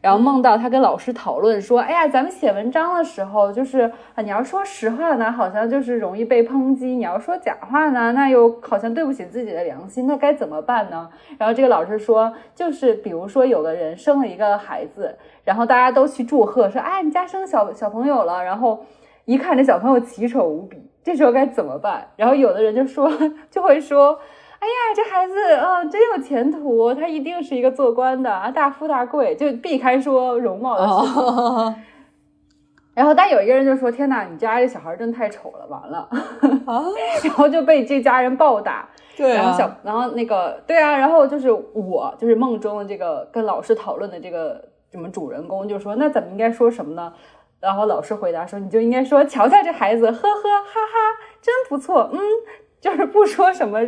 [0.00, 10.06] 然后梦到他跟老师讨论说：“哎呀，咱们写文章的时候，就是啊，你要说实话呢，好像就是容易被抨击；你要说假话呢，那又好像对不起自己的良心。
[10.06, 18.86] 那该怎么办呢？”然后这个老师说：“就是比如说，有个人生了一个孩子，然后大家都去祝贺，说：‘哎，你家生小小朋友了。’然后
[19.24, 22.06] 一看这小朋友奇丑无比，这时候该怎么办？
[22.14, 23.10] 然后有的人就说，
[23.50, 24.20] 就会说。”
[24.60, 31.74] 哎呀，这孩子，嗯，真有前途，他一定是一个做官的啊，大富大贵，就避开说容貌的事。
[32.94, 36.08] 然后，但有一个人就说：“天哪，你家这小孩真太丑了，完了。
[37.22, 38.88] ”然后就被这家人暴打。
[39.16, 39.42] 对啊。
[39.42, 47.12] 然后小，然后那个，对啊，然后就是我，就是梦中的这个跟老师讨论的这个什么主人公，就说：“那咱们应该说什么呢？”
[47.62, 50.98] 然后老师回答说：“你就应该说，瞧瞧这孩子，呵呵哈哈，
[51.40, 52.18] 真不错。”嗯，
[52.80, 53.80] 就是不说什么。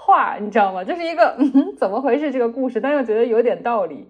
[0.00, 0.82] 话你知道吗？
[0.82, 4.08] 就是一个嗯，怎么回事这个故事，但又觉得有点道理。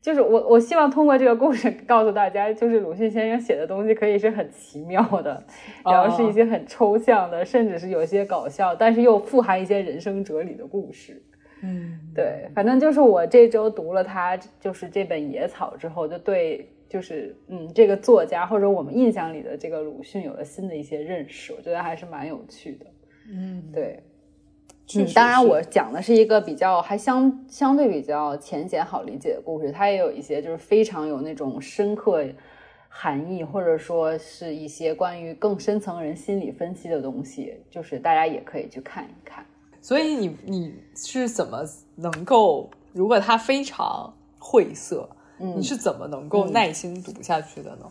[0.00, 5.44] 就是我我希望通过这个故事告诉大家，就是鲁迅先生写的东西可以是很奇妙的，
[5.84, 11.22] 然后是一些很抽象的，甚至是有些搞笑，但是又富含一些人生哲理的故事。
[11.62, 22.86] 嗯，对，反正就是我这周读了他就是这本《野草》之后，就对就是嗯这个作家或者我们印象里的这个鲁迅有了新的一些认识，我觉得还是蛮有趣的。
[23.28, 24.02] 嗯，对。
[24.94, 32.24] 嗯，当然，我讲的是一个比较还相相对比较浅显好理解的故事，它也有一些就是非常有那种深刻
[32.88, 39.44] 含义，或者说是一些关于更深层人心理分析的东西，就是大家也可以去看一看。
[39.82, 41.62] 所以你你是怎么
[41.96, 47.84] 能够，如果它非常晦涩，你是怎么能够耐心读下去的呢？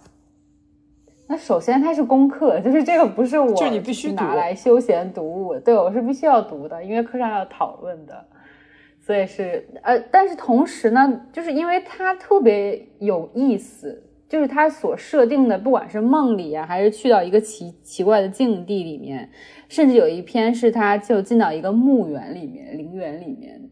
[1.29, 8.25] 那首先它是功课，就是这个不是我就你必须拿来休闲读物，对我是必须要读的，因为课上要讨论的，
[9.01, 19.29] 所以是呃，但是同时呢，就是因为它特别有意思，就是它所设定的，不管是梦里啊，还是去到一个奇奇怪的境地里面，
[19.67, 23.69] 甚至有一篇是他就进到一个墓园里面、陵园里面，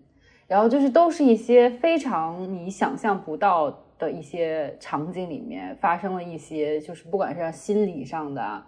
[0.48, 3.85] 然后就是都是一些非常你想象不到。
[3.98, 8.64] 的一些场景里面发生了一些，就是不管是心理上的，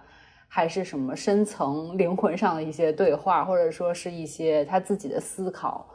[0.47, 5.89] 还是什么深层灵魂上的一些对话，或者说是一些他自己的思考，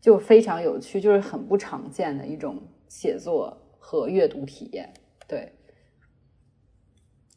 [0.00, 2.56] 就非常有趣，就是很不常见的一种
[2.88, 4.92] 写作和阅读体验。
[5.28, 5.52] 对，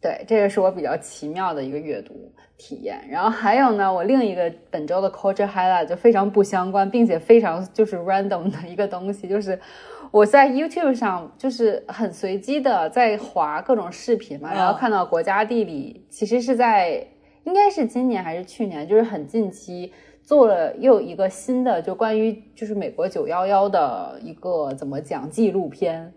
[0.05, 3.03] 对，这个是我比较奇妙的一个阅读体验。
[3.09, 9.59] 然后还有呢，我另一个本周的 culture highlight 就非常不相关，并且非常就是 random 的一个东西，就是。
[10.11, 17.05] 我在 YouTube 上就是很随机的在划各种视频嘛，然后看到国家地理，其实是在
[17.43, 19.91] 应该是今年还是去年，就是很近期
[20.23, 26.13] 做了又一个新的，就关于就是美国九幺幺的一个怎么讲纪录片，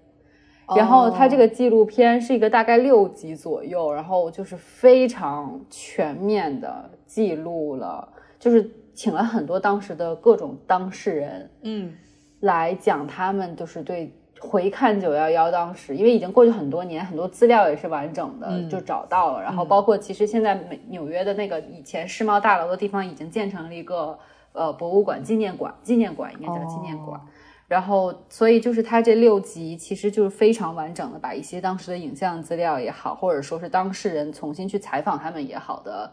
[0.76, 11.94] 然后它这个纪录片是一个大概六集左右，然后就是非常全面的记录了，就是请了很多当时的各种当事人，嗯。
[12.40, 19.42] 来讲他们就是对回看九幺幺当时，因为已经过去很多年，很多资料也是完整的就找到了。
[19.42, 24.16] 然后包括其实现在美纽约的那个以前世贸大楼的地方已经建成了一个
[24.52, 27.20] 呃博物馆纪念馆，纪念馆应该叫纪念馆。
[27.68, 36.12] 然后所以就是它这六集其实就是非常完整的把一些当时的影像资料也好，或者说是当事人重新去采访他们也好的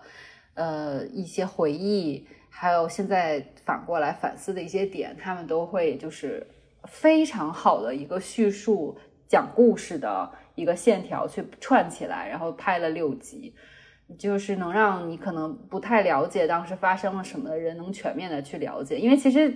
[0.53, 6.45] 呃一些回忆，还有现在反过来反思的一些点，他们都会就是。
[6.87, 8.95] 非常好的一个叙述
[9.27, 13.55] 讲故事的一个线条去串起来，然后拍了六集，
[14.19, 18.99] 就是能让你可能不太了解当时发生了什么的人能全面的去了解。
[18.99, 19.51] 因为其实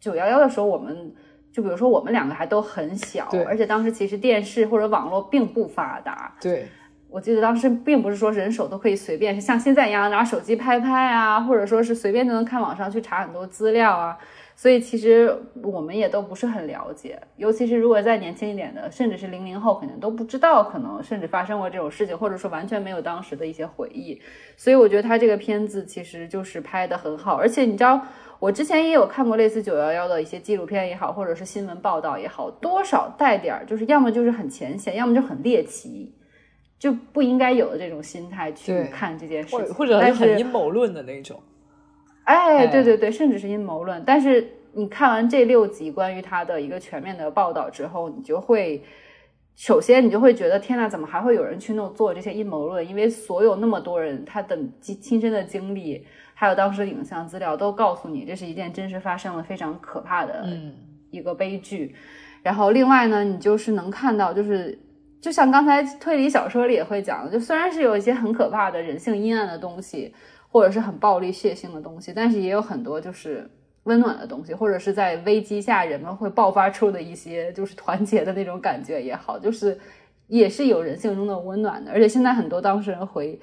[0.00, 1.14] 九幺幺的时候，我们
[1.52, 6.34] 就比如说我们两个还都很小，而且当时其实电视或者网络并不发达。
[6.40, 6.66] 对，
[7.10, 14.16] 我记得当时并不是说人手都可以随便是像现在一样拿手机拍拍啊，或者说是随便就能看网上去查很多资料啊。
[14.54, 24.20] 所以其实我们也都不是很了解，尤其是如果再年轻一点的，甚至是零零后，可能都不知道，可能甚至发生过这种事情，或者说完全没有当时的一些回忆。
[24.56, 28.06] 所以我觉得他这个片子其实就是拍的很好，而且你知道，
[28.42, 36.12] 我之前也有看过类似九幺幺的一些纪录片也好，或者是新闻报道也好，多少带点儿，就是要么就是很浅显，要么就很猎奇，
[36.76, 41.40] 就不应该有的这种心态去看这件事情，或者很阴谋论的那种。
[42.24, 44.02] 哎，对对对，甚至是阴谋论。
[44.04, 48.82] 但是你看完这六集关于他的一个全面的报道之后，你就会
[49.54, 52.84] 首先你就会觉得天呐，怎么还会有人去弄做这些阴谋论？
[52.84, 56.04] 因为所有那么多人他的亲亲身的经历，
[56.42, 60.44] 还有当时的影像资料都告诉你，这是一件真实发生的非常可怕的
[61.12, 61.94] 一个悲剧。
[62.42, 64.76] 然后另外呢，你就是能看到，就是
[65.20, 70.12] 就像刚才推理小说里也会讲的，就虽然是有一些很可怕的人性阴暗的东西。
[70.54, 73.50] 或者是很暴力血腥的东西，但是也有很多就是
[73.84, 79.80] 温暖的东西，或者是在危机下人们会爆发出的一些就是团结的那种感觉也好，就是
[80.26, 81.90] 也是有人性中的温暖的。
[81.90, 83.40] 而且现在很多当事人回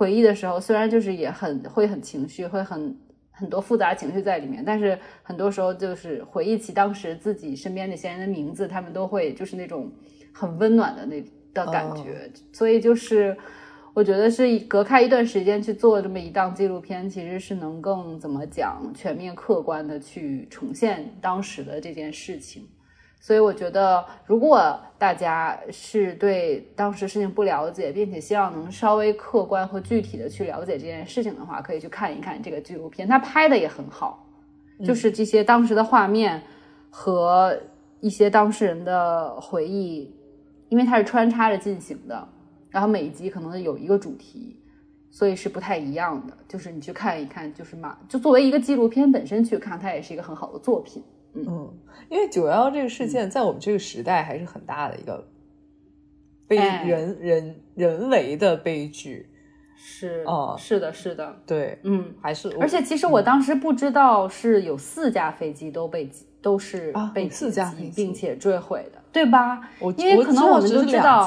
[0.00, 2.98] 回忆的时候，虽然就是也很会很情绪，会很
[3.30, 9.92] 很多复杂情绪在里面，但是很多时候就是回忆起当时自己身边那些人的名字，他们都会就是那种
[10.32, 13.36] 很温暖的那的感觉，所以就是。
[13.92, 22.68] 我觉得是隔开一段时间去做这么一档纪录片，其实是能更怎么讲全面客观的去重现当时的这件事情。
[23.22, 33.06] 所以我觉得，如果大家是对当时事情不了解，并且希望能稍微客观和具体的去了解这件事情的话，可以去看一看这个纪录片。
[33.06, 34.26] 它拍的也很好，
[34.82, 36.42] 就是这些当时的画面
[36.88, 37.54] 和
[38.00, 40.16] 一些当事人的回忆，
[40.70, 42.26] 因为它是穿插着进行的。
[42.70, 44.56] 然后每一集可能有一个主题，
[45.10, 46.34] 所以是不太一样的。
[46.48, 51.02] 就是你去看一看，就是嘛，就作为一个纪录片本身去看，它也是一个很好的作品。
[51.34, 51.72] 嗯，
[52.08, 55.26] 因为九幺幺这个事件在我们这个时代还是很大的一个
[56.48, 59.26] 悲人人人为的悲剧。
[59.82, 62.54] 是，哦，是的，是的，对，嗯，还是。
[62.60, 66.10] 而且其实我当时不知道是有四架飞机都被
[66.42, 69.70] 都是被四架并且坠毁的，对吧？
[69.78, 71.26] 我因为可能我们都知道。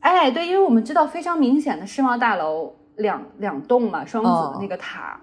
[0.00, 5.18] 哎，对，因为我们知道非常明显的世贸大楼两两栋嘛，双子的那个塔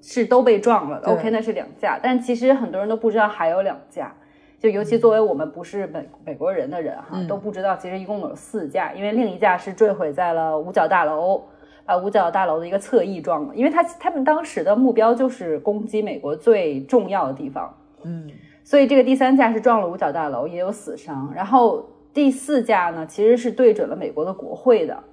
[0.00, 1.08] 是都被撞了的。
[1.08, 4.14] OK，那是两架，但其实很多人都不知道还有两架，
[4.58, 11.42] 就尤其作为我们不是美美国人的人哈，都不知道其实一共有四架，因为另一架是坠毁在了五角大楼，
[11.84, 18.30] 把五角大楼的一个侧翼撞了，因为他他们当时的目标就是攻击美国最重要的地方，嗯，
[18.64, 21.88] 所以这个第三架是撞了五角大楼，也有死伤，然后。
[22.14, 25.04] 第四架呢，其实是对准了美国的国会的，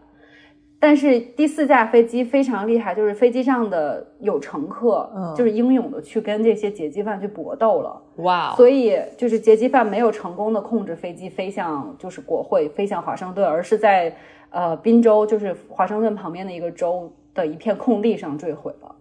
[0.87, 8.53] 但是第四架飞机非常厉害，就是飞机上的有乘客，就是英勇的去跟这些劫机犯去搏斗了，哇！
[8.55, 14.15] 所以就是劫机犯没有成功的控制飞机飞向就是国会，飞向华盛顿，而是在
[14.51, 18.95] 呃宾州，就是华盛顿旁边的一个州的一片空地上坠毁了，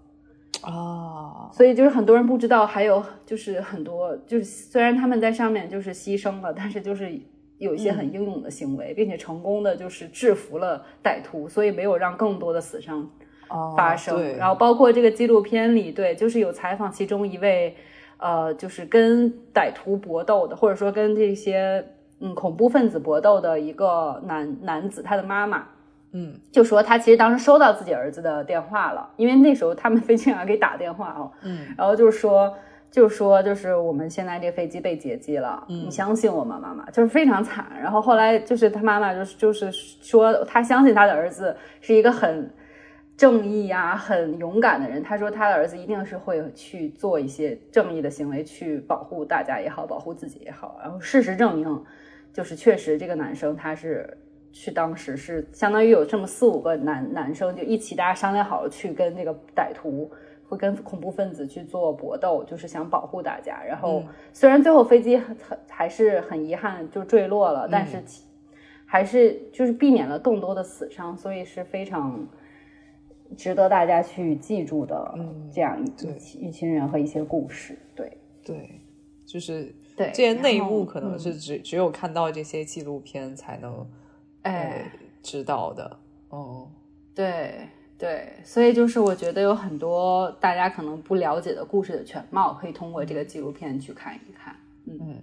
[0.62, 1.50] 啊！
[1.52, 7.20] 所以就是很多人不知道，还有就是很多就是虽然他们在上面就是牺牲了，但是就是。
[7.64, 13.10] 有一些很英勇的行为，并且成功的就是制服了歹徒，所以没有让更多的死伤
[13.76, 14.36] 发生。
[14.36, 17.74] 然后包括这个纪录片里，对，就是有采访其中一位，
[18.18, 21.84] 呃，就是跟歹徒搏斗的，或者说跟这些
[22.20, 25.66] 嗯恐怖分子搏斗的一个男男子，他的妈妈，
[26.12, 32.54] 嗯，就说他其实当时收到自己儿子的电话了，因为那时候他们 飞机上给打电话哦，嗯，然后就是说。
[32.94, 36.88] 就说就是我们现在这飞机被劫机了，你相信我吗，妈妈？
[36.92, 37.66] 就是非常惨。
[37.82, 42.48] 然后后来就是他妈妈就是就是说他相信他的儿子是一个很
[43.16, 45.02] 正义啊、很勇敢的人。
[45.02, 50.78] 他说他的儿子一定是会去做一些正义的行为，去保护大家也好，保护自己也好。
[50.80, 51.84] 然后事实证明，
[52.32, 54.16] 就是确实这个男生他是
[54.52, 60.08] 去当时是相当于有这么四五个男男生就一起大家商量好了去跟这个歹徒。
[60.54, 63.62] 会跟恐怖分子去做搏斗，就是想保护大家。
[63.62, 64.02] 然后
[64.32, 68.02] 虽然最后飞机很很还是很遗憾就坠落了，但是
[68.86, 72.26] 还是就是避免了更多的死伤，所以是非常
[73.36, 75.18] 值得大家去记住的
[75.52, 77.76] 这样一一群人和一些故事。
[77.94, 78.80] 对对，
[79.26, 83.86] 就是对这些内幕可能是只只有看到这些纪录片才能
[84.42, 84.90] 哎
[85.22, 85.98] 知道的。
[86.28, 86.70] 哦，
[87.14, 87.68] 对。
[87.96, 94.56] 对，所以就是我觉得有很多大家可能不了解的故事的全貌，可以通过这个纪录片去看一看。
[94.86, 95.22] 嗯，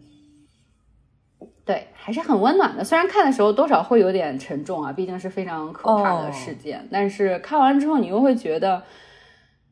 [1.65, 2.83] 对，还是很温暖的。
[2.83, 6.87] 虽然看的时候多少会有点沉重啊，毕竟是非常可怕的事件。
[6.89, 8.81] 但是看完之后，你又会觉得，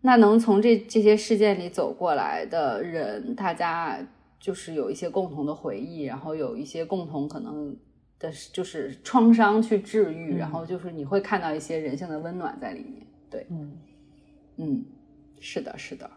[0.02, 3.98] 那能从这这些事件里走过来的人，大家
[4.40, 7.76] 就是有一些共同的回忆，然后有一些共同可能。
[8.20, 13.08] 的就是创伤去治愈，然后就是你会看到一些人性的温暖在里面。
[13.30, 13.78] 对，嗯
[14.58, 14.86] 嗯，
[15.40, 16.10] 是的，是的。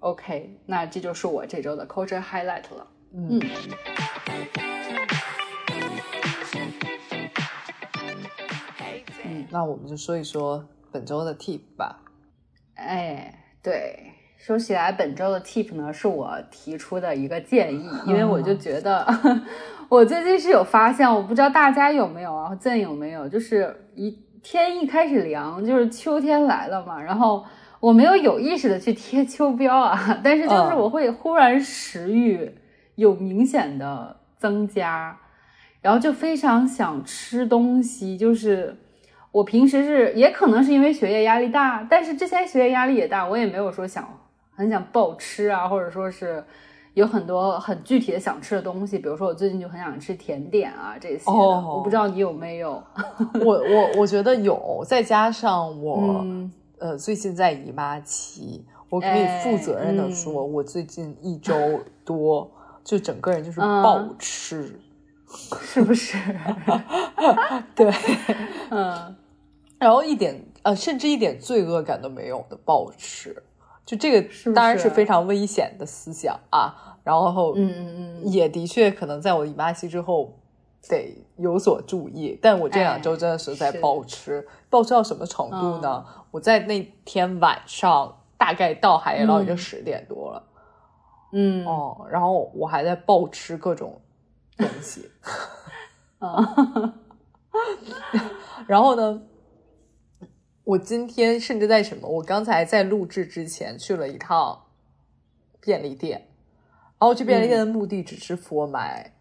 [0.00, 2.86] OK，那这就是我这周的 culture highlight 了。
[3.12, 3.40] 嗯，
[9.24, 12.02] 嗯，那我们就说一说本周的 tip 吧。
[12.74, 19.06] 哎，对，说起来本周的 tip 呢，是我提出的一个建议，因为我就觉得。
[19.88, 23.28] 我最近是有发现，我不知道大家有没有啊，朕有没有？
[23.28, 27.44] 就是一天一开始凉，就是秋天来了嘛，然后
[27.78, 32.52] 我没有有意识的去贴秋膘啊，但是就是我会忽然食欲
[32.96, 35.16] 有明显的增加，
[35.80, 38.16] 然后就非常想吃东西。
[38.16, 38.76] 就是
[39.30, 44.08] 我平时是也可能是因为学业压力大，但是之前学业压力也大，我也没有说想
[44.56, 46.42] 很想暴吃啊，或者说是。
[46.94, 51.30] 有很多很具体的想吃的东西，比如说我最近就很想吃甜点啊这些。
[51.30, 52.82] 哦，我不知道你有没有。
[53.44, 56.24] 我我我觉得有，再加上我
[56.78, 61.54] 呃最近在姨妈期，我可以负责任的说，我最近一周
[62.02, 62.50] 多
[62.82, 64.80] 就整个人就是暴吃，
[65.60, 66.16] 是不是？
[67.76, 67.92] 对，
[68.70, 69.14] 嗯，
[69.78, 73.36] 然后一点呃甚至一点罪恶感都没有的暴吃。
[73.86, 80.36] 就这个当然是非常危险的思想啊，然后嗯嗯嗯，也的确可能在我姨妈期之后
[80.88, 82.36] 得有所注意。
[82.42, 86.04] 但我这两周真的是在暴吃，暴吃到什么程度呢？
[86.32, 90.42] 我在那天晚上大概到海底捞已经十点多了，
[91.32, 94.00] 嗯哦，然后我还在暴吃各种
[94.56, 95.08] 东西，
[96.18, 96.94] 啊，
[98.66, 99.22] 然后呢？
[100.66, 102.08] 我今天甚至在什么？
[102.08, 104.64] 我刚才在录制之前去了一趟
[105.60, 106.26] 便利店，
[106.98, 109.14] 然后去便利店的目的只是我买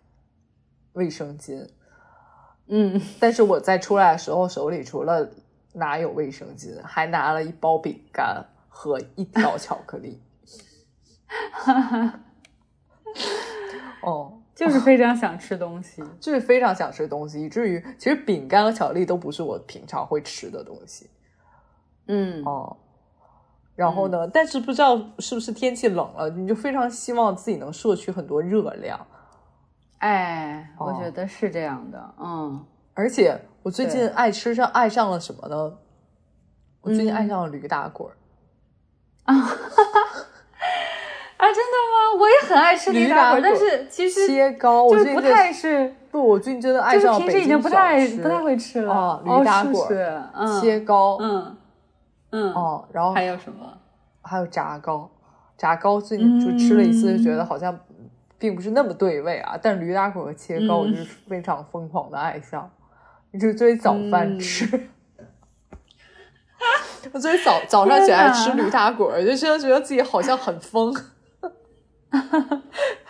[0.93, 1.67] 卫生巾。
[2.65, 5.29] 嗯，但是我在出来的时候手里除了
[5.73, 10.19] 拿有卫生巾，还拿了一包饼干和一条巧克力。
[11.51, 12.19] 哈哈，
[14.01, 21.07] 哦， 就是非常想吃东西，就是非常想吃东西，以至于其实饼干和巧克力都不是我平常会吃的东西。
[22.07, 22.77] 嗯哦，
[23.75, 24.27] 然后呢？
[24.27, 28.99] 但是不知道是不是天气冷了，你就非常希望自己能摄取很多热量。
[29.99, 32.13] 哎，我觉得是这样的。
[32.19, 35.73] 嗯，而且我最近爱吃上爱上了什么呢？
[36.81, 38.13] 我最近爱上了驴打滚儿。
[39.23, 39.33] 啊
[41.37, 41.47] 啊！
[41.51, 42.19] 真的吗？
[42.19, 45.91] 我也很爱吃驴打滚，但是其实切糕就是不太是。
[46.11, 48.93] 不，我最近真的爱上平时已经不太不太会吃了。
[48.93, 51.57] 啊，驴打滚，切糕，嗯。
[52.37, 53.65] 嗯哦，然后还有什么？
[54.21, 55.09] 还有炸糕，
[55.57, 57.79] 炸糕最近就吃了一次，就觉得好像
[58.37, 59.57] 并不是那么对味啊。
[59.61, 62.69] 但驴打滚和切糕，我就是非常疯狂的爱上，
[63.39, 64.67] 就作为早饭吃。
[67.13, 70.93] 我作为早早上起来吃驴打滚，就现在觉得自己好像很疯。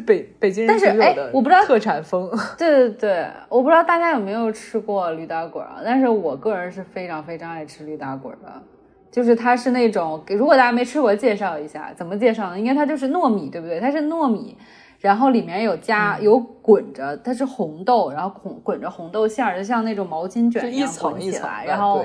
[0.00, 2.30] 就北北京人是哎，我不知道特产风。
[2.56, 5.80] 对对对，我不知道大家有没有吃过驴打滚啊？
[5.84, 8.62] 但是我个人是非常非常爱吃驴打滚的，
[9.10, 12.58] 就是它是那种，如果大家没吃过，介绍一下怎么介绍呢？
[12.58, 13.80] 应该它就是糯米，对不对？
[13.80, 14.56] 它是糯米，
[15.00, 22.04] 然后里面有加有滚着，它是红豆，然后滚滚着红豆馅儿，就像那种毛巾卷一样滚起来，然后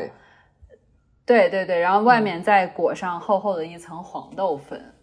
[1.25, 4.79] 对对对，然后外面再裹上厚厚的一层黄豆粉。
[4.79, 4.94] 嗯，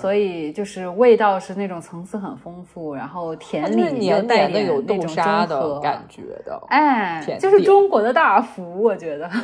[0.00, 6.60] 所以就是味道是那种层次很丰富，然后甜里又黏带黏的有豆沙的感觉的。
[6.68, 9.30] 哎，就是中国的大福，我觉得。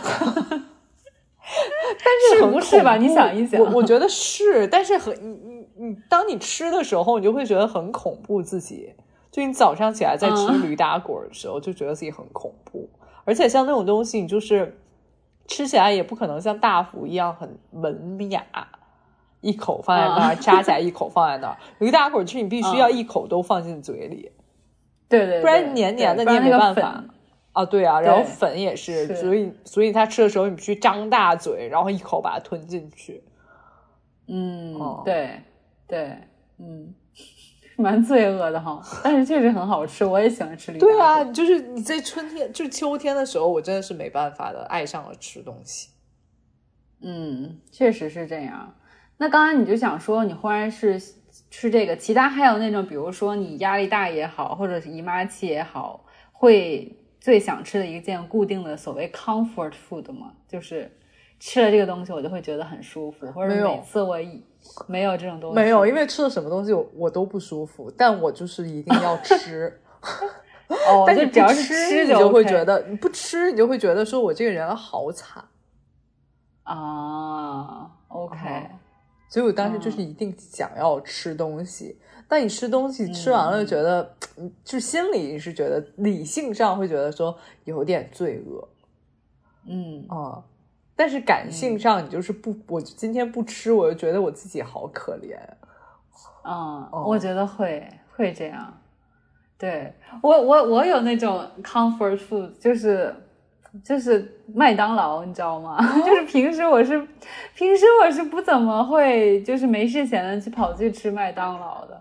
[1.48, 8.92] 但是不是吧你想一想我我觉得是，但是很你你你，当你吃的时候，你就会觉得很恐怖自己。
[9.30, 12.88] 就你早上起来在吃嗯驴打滚的时候，就觉得自己很恐怖。
[13.24, 14.76] 而且像那种东西，你就是
[15.46, 18.44] 吃起来也不可能像大福一样很文雅，
[19.40, 21.56] 一口放在那儿，嗯扎起来一口放在那 儿。
[21.78, 24.30] 驴打滚吃你必须嗯要一口都放进嘴里，
[25.08, 26.74] 对对，不然黏黏的你也没办。
[26.74, 27.04] 法
[27.52, 27.64] 啊。
[27.64, 33.22] 对啊，然后粉也是，所以所以他吃的时候，你必须张大嘴，然后一口把它吞进去。
[34.28, 35.40] 嗯哦，对
[35.86, 36.18] 对，
[36.58, 36.92] 嗯，
[37.76, 45.90] 蛮罪恶的哈，但是确实很好吃，我也喜欢吃驴打对啊，就是你在春天，就是秋天的时候，我真的是没办法的，爱上了吃东西。
[47.00, 48.74] 嗯，确实是这样。
[49.18, 51.00] 那刚刚你就想说，你忽然是
[51.50, 60.32] 吃这个，其他还有那种，比如说你压力大也好，或者是姨妈期也好，会最想吃的一件固定的所谓 comfort food 吗？
[60.48, 60.90] 就是
[61.40, 64.42] 吃了这个东西，我就会觉得很舒服，或者每次我一
[64.86, 69.80] 没有这种东西，没有，因为吃了什么东西我我都不舒服，但我就是一定要吃。
[70.68, 75.44] 哦， 但你就只要是吃你就会觉得你不吃，你就会觉得说我这个人好惨。
[76.64, 77.65] 啊
[79.28, 81.98] 所以我当时就是一定想要吃东西，
[82.28, 88.68] 但你吃东西吃完了，觉得、嗯，就心里是觉得理性上会觉得说有点罪恶
[89.66, 90.06] 嗯。
[90.08, 90.42] 啊、
[90.94, 95.36] 但是感性上你就是不，我今天不吃，我就觉得我自己好可怜。
[96.44, 97.04] 嗯，哦。
[97.06, 98.80] 我觉得会会这样。
[99.58, 99.90] 对
[100.22, 103.14] 我我我有那种 comfort food，就是
[103.84, 105.78] 就是麦当劳，你知道吗？
[106.04, 106.98] 就是平时我是
[107.54, 112.00] 平时我是不怎么会就是没事闲的去跑去吃麦当劳的，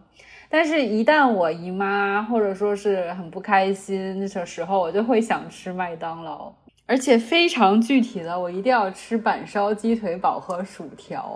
[0.49, 6.53] 但是一旦我姨妈或者说是很不开心的时候，我就会想吃麦当劳。
[6.87, 11.35] 而且非常具体的，我一定要吃板烧鸡腿堡和薯条，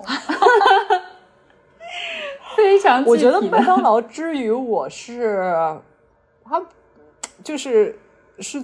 [2.55, 5.41] 非常我觉得麦当劳之于我是，
[6.45, 6.61] 它
[7.43, 7.97] 就是
[8.37, 8.63] 是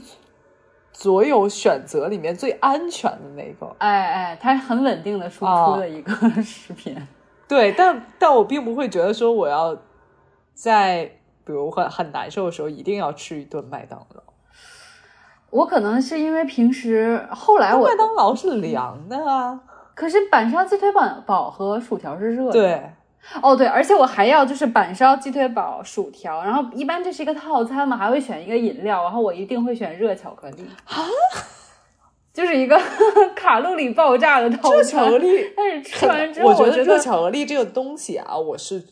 [0.97, 3.75] 所有选择里面最安全的那个。
[3.79, 6.95] 哎哎，它很稳定的输哦出的一个食品。
[7.47, 9.77] 对，但但我并不会觉得说我要
[10.53, 11.05] 在
[11.43, 14.23] 比如很很难受的时候一定要吃一顿麦当劳。
[15.51, 19.61] 我可能是因为平时后来我麦，当劳是凉的啊。
[19.93, 22.51] 可是板烧鸡腿堡堡和薯条是热的。
[22.51, 22.91] 对，
[23.41, 31.03] 哦对，而且我还要就是板烧鸡腿堡、薯条，然后一般这是一个套餐嘛，还会选一个饮料，然后我一定会选热巧克力啊，
[32.31, 32.79] 就是一个
[33.35, 34.77] 卡路里爆炸的套餐。
[34.77, 38.85] 热巧克力但是吃完之后，我觉觉得热巧克力这个东西啊，我是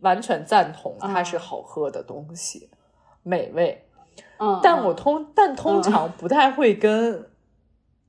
[0.00, 2.70] 完全赞同它是好喝的东西，
[3.22, 3.84] 美味。
[4.38, 7.26] 嗯，但我嗯通但通常不太会跟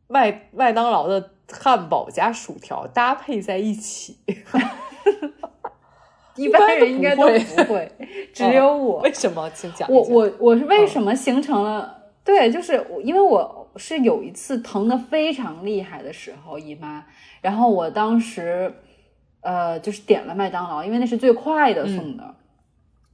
[0.07, 4.19] 麦麦当劳的汉堡加薯条搭配在一起。
[6.35, 7.91] 一般人应该都不会
[8.33, 8.99] 只有我。
[8.99, 9.49] 为什么？
[9.51, 9.89] 请讲。
[9.91, 11.97] 我我我是为什么形成了？
[12.23, 17.03] 对，就是我，因为我是有一次疼的非常厉害的时候，姨妈，
[17.41, 18.73] 然后我当时
[19.41, 22.35] 呃就是点了麦当劳，因为那是最快的送的，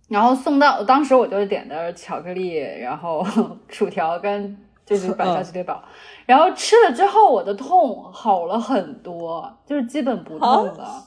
[0.09, 3.25] 然后送到当时我就点的巧克力，然后
[3.69, 5.81] 薯条跟就是板烧鸡腿堡，
[6.25, 11.03] 然后吃了之后我的痛好了很多，就是基本不痛了。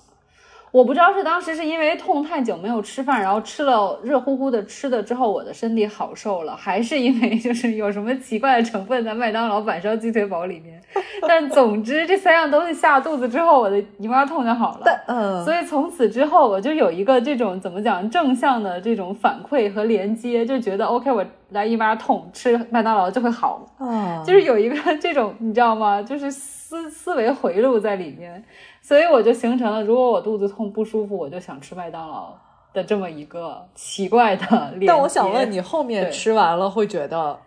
[0.73, 10.81] 我不知道是当时是因为痛太久没有吃饭，然后吃了热乎乎的吃的之后，我的身体好受了，还是因为就是有什么奇怪的成分在麦当劳板烧鸡腿堡里面。
[11.27, 15.05] 但总之这三样东西下肚子之后，我的姨妈痛就好了。
[15.07, 23.67] 嗯，所以从此之后，我就有一个这种怎么讲正向的这种反馈和连接，就觉得 OK，我来姨妈痛吃麦当劳就会好。
[23.79, 26.03] 啊，就是有一个这种你知道吗？
[26.03, 28.43] 就是思思维回路在里面，
[28.83, 32.35] 所以我就形成了，如果我肚子痛不舒服，我就想吃麦当劳
[32.73, 34.47] 的这么一个奇怪的。
[34.87, 37.39] 但我想问你，后面吃完了会觉得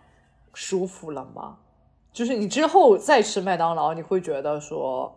[0.52, 1.56] 舒服了吗？
[2.12, 5.12] 就是你之后再吃麦当劳，你会觉得说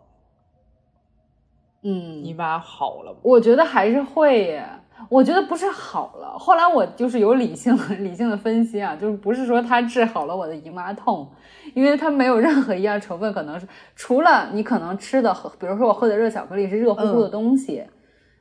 [1.82, 3.18] 嗯，姨妈好了吗？
[3.22, 4.68] 我觉得还是会耶。
[5.08, 11.30] 我觉得不是好了，后来我就是有理性理性的分析啊，就是不是说它治好了我的姨妈痛，
[11.74, 13.66] 因为它没有任何一样成分可能是
[13.96, 17.84] 除了你可能吃的，比如说我喝的热巧克力是热乎乎的东西，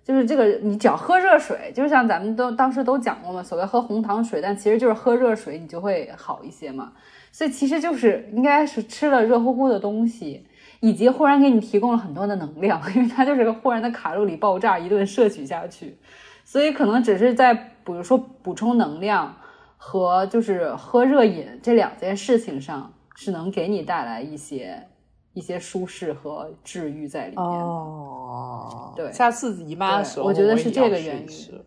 [0.04, 6.94] 就是这个，你只要喝热水，就像咱们都当时都讲过嘛，所谓喝红糖水，但其实就是喝热水，你就会好一些嘛。
[7.32, 10.48] 所以其实就是应该是吃了热乎乎的东西，
[10.80, 15.98] 以及忽然给你提供了很多的能量，因为它就是个忽然的卡路里爆炸，一顿摄取下去。
[16.46, 19.36] 所以可能只是在比如说补充能量
[19.76, 24.88] 和就是喝热饮这两件事情上，是能给你带来一些。
[25.34, 31.64] 一些舒适和治愈在里面哦，对，下次姨妈的时候，我觉得是这个原因。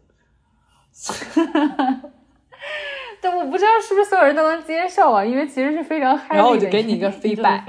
[3.23, 6.35] 但我不知道是不是所有人都能接受啊，因为其实是非常嗨。
[6.35, 7.63] 然后我就给你一个 feedback。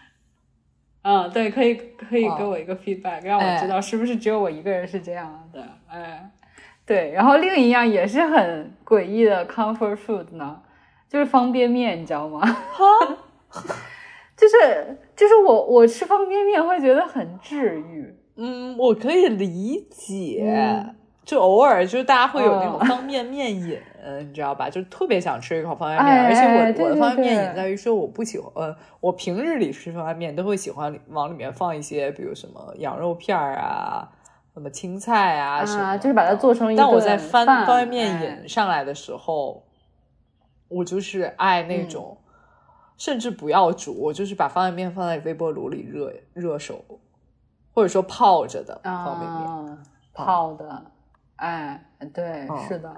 [1.04, 5.62] 嗯，对，可以可以给我一个 feedback，让我知道是不是只有我一个人是这样的。
[5.88, 6.30] 哎，
[6.86, 7.12] 对。
[7.12, 10.62] 然后另一样也是很诡异的 comfort food 呢，
[11.08, 12.40] 就是方便面，你知道吗？
[12.40, 12.84] 哈
[14.36, 20.84] 就是就是我我吃方便面会觉得很治愈，嗯，我可以理解，
[21.24, 23.78] 就偶尔就是大家会有那种方便面瘾，
[24.20, 24.70] 你知道吧？
[24.70, 26.42] 就特别想吃一口方便面，而且
[26.80, 34.08] 我我的方便面瘾在于说我不喜欢，呃，我平日里吃方便面都会喜欢往里面放一些，比如什么羊肉片儿啊，
[34.54, 36.76] 什么青菜啊什么，就是把它做成一。
[36.76, 39.64] 但我在翻方便面瘾上来的时候，
[40.68, 42.16] 我就是爱那种。
[42.96, 46.84] 甚至不要煮，我就是把方便面放在微波炉里热热熟，
[47.72, 49.78] 或者说泡着的方便面，
[50.12, 50.82] 泡的，
[51.36, 51.80] 哎，
[52.12, 52.92] 对，是的，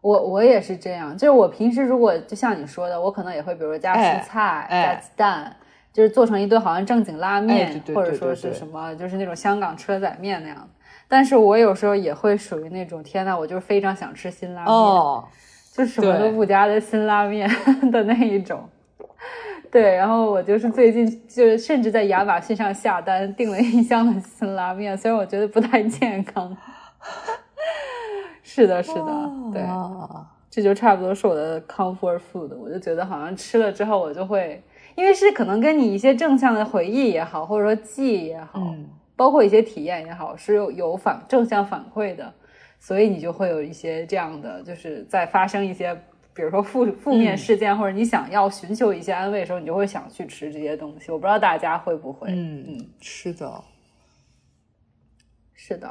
[0.00, 5.56] 我我也是这样，就是我平时如果就像你说的，我可能也会，比如说加蔬菜、加鸡蛋，
[5.92, 10.68] 就是做成一顿好像正经拉面，或者说是什么，就是那种香港车仔面那样。
[11.08, 14.72] 但是我有时候也会属于那种，天呐，我就是非常想吃辛拉面，
[15.74, 17.50] 就什么都不加的辛拉面
[17.90, 18.62] 的那一种。
[19.72, 26.56] 对，然后我就是最近就是甚至在亚马逊上下单订了一箱的辛拉面，虽然我觉得不太健康。
[28.40, 29.64] 是的，是的，对，
[30.48, 32.56] 这就差不多是我的 comfort food。
[32.56, 34.62] 我就觉得好像吃了之后，我就会，
[34.94, 38.62] 因为是可能跟你一些正向的回忆也好，或者说记忆也好，
[39.16, 42.32] 包括一些体验也好，是有有反正向反馈的，
[42.84, 45.98] 所以你就会有一些这样的，就是在发生一些。
[46.36, 51.12] 比如说负负面事件，或者你想要寻求一些安慰的时候，你就会想去吃这些东西。
[51.12, 52.26] 我不知道大家会不会？
[52.28, 53.64] 嗯嗯，是的，
[55.54, 55.88] 是的。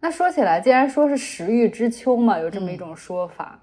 [0.00, 3.60] 那说起来，既然说是食欲之秋嘛，有这么一种说法，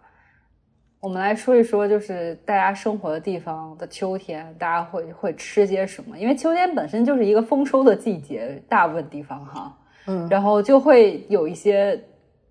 [1.00, 6.16] 我们来说一说，就是大家生活的地方的秋天，大家会会吃些什么？
[6.20, 9.76] 因为秋天本身就是一个丰收的季节，大部分地方哈，
[10.06, 12.00] 嗯，然后就会有一些。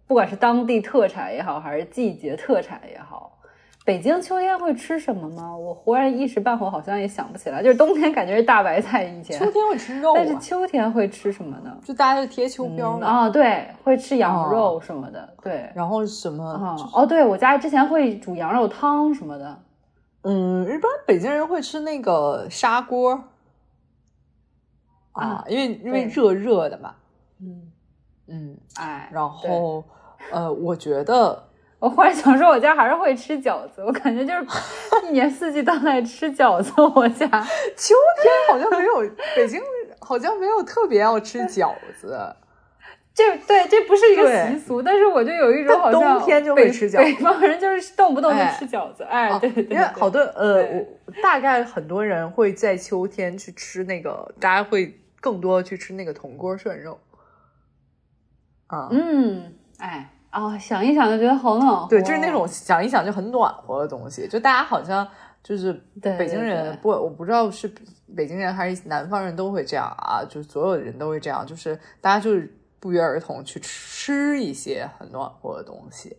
[0.08, 3.38] 不管是当地特产也好，还是季节特产也好，
[3.84, 5.54] 北京秋天会吃什么吗？
[5.54, 7.62] 我忽然一时半会好像也想不起来。
[7.62, 11.76] 就是冬天感觉是大白菜，以前秋天会吃肉，但是秋天会吃什么呢？
[11.84, 15.70] 就大家就贴秋膘啊，对，会吃羊肉什么的，对。
[15.74, 16.42] 然后什么？
[16.94, 19.62] 哦，对我家之前会煮羊肉汤什么的。
[20.22, 23.24] 嗯，一般北京人会吃那个砂锅
[25.12, 26.94] 啊，因为因为热热的嘛。
[27.42, 27.72] 嗯
[28.26, 29.84] 嗯，哎，然后。
[30.30, 31.44] 呃，我觉得
[31.78, 33.82] 我忽然想说，我家还是会吃饺子。
[33.84, 34.46] 我感觉就是
[35.06, 36.72] 一年四季都在吃饺子。
[36.94, 37.26] 我家
[37.76, 39.60] 秋天好像没有，北京
[40.00, 42.18] 好像没有特别要吃饺子。
[43.14, 49.02] 这对这不是一个习俗，但是我就有一种好像冬天就会吃饺子，北方人就是动不动就吃饺子。
[49.02, 50.62] 哎，对对，因为好多呃，
[51.04, 57.00] 我大概很多人会在秋天去吃那个，大家会更多去吃那个铜锅涮肉。
[58.68, 60.10] 啊，嗯，哎。
[60.30, 61.88] 啊，想一想就觉得好暖和。
[61.88, 64.28] 对，就是那种想一想就很暖和的东西。
[64.28, 65.08] 就大家好像
[65.42, 65.72] 就是
[66.02, 67.66] 北京人，不，我不知道是
[68.14, 76.18] 北京人还是南方人都会这样啊，就所有的人都会这样，就是大家就是不约而同去吃一些很暖和的东西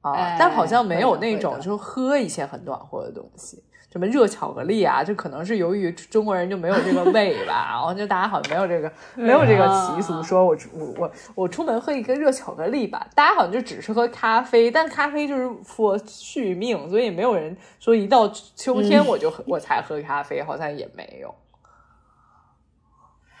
[0.00, 3.64] 啊，但好像没有那种就是喝一些很暖和的东西。
[3.90, 5.02] 什么热巧克力啊？
[5.02, 13.06] 就可能是由于中国人就没有这个胃吧，然后就大家好像没有这个没有这个习俗，说我我我我出门喝一个热巧克力吧。
[13.14, 21.34] 大家好像就只是喝咖啡，但咖啡就是 for 续命，所以没有人说一到秋天我就我才喝咖啡，好像也没有。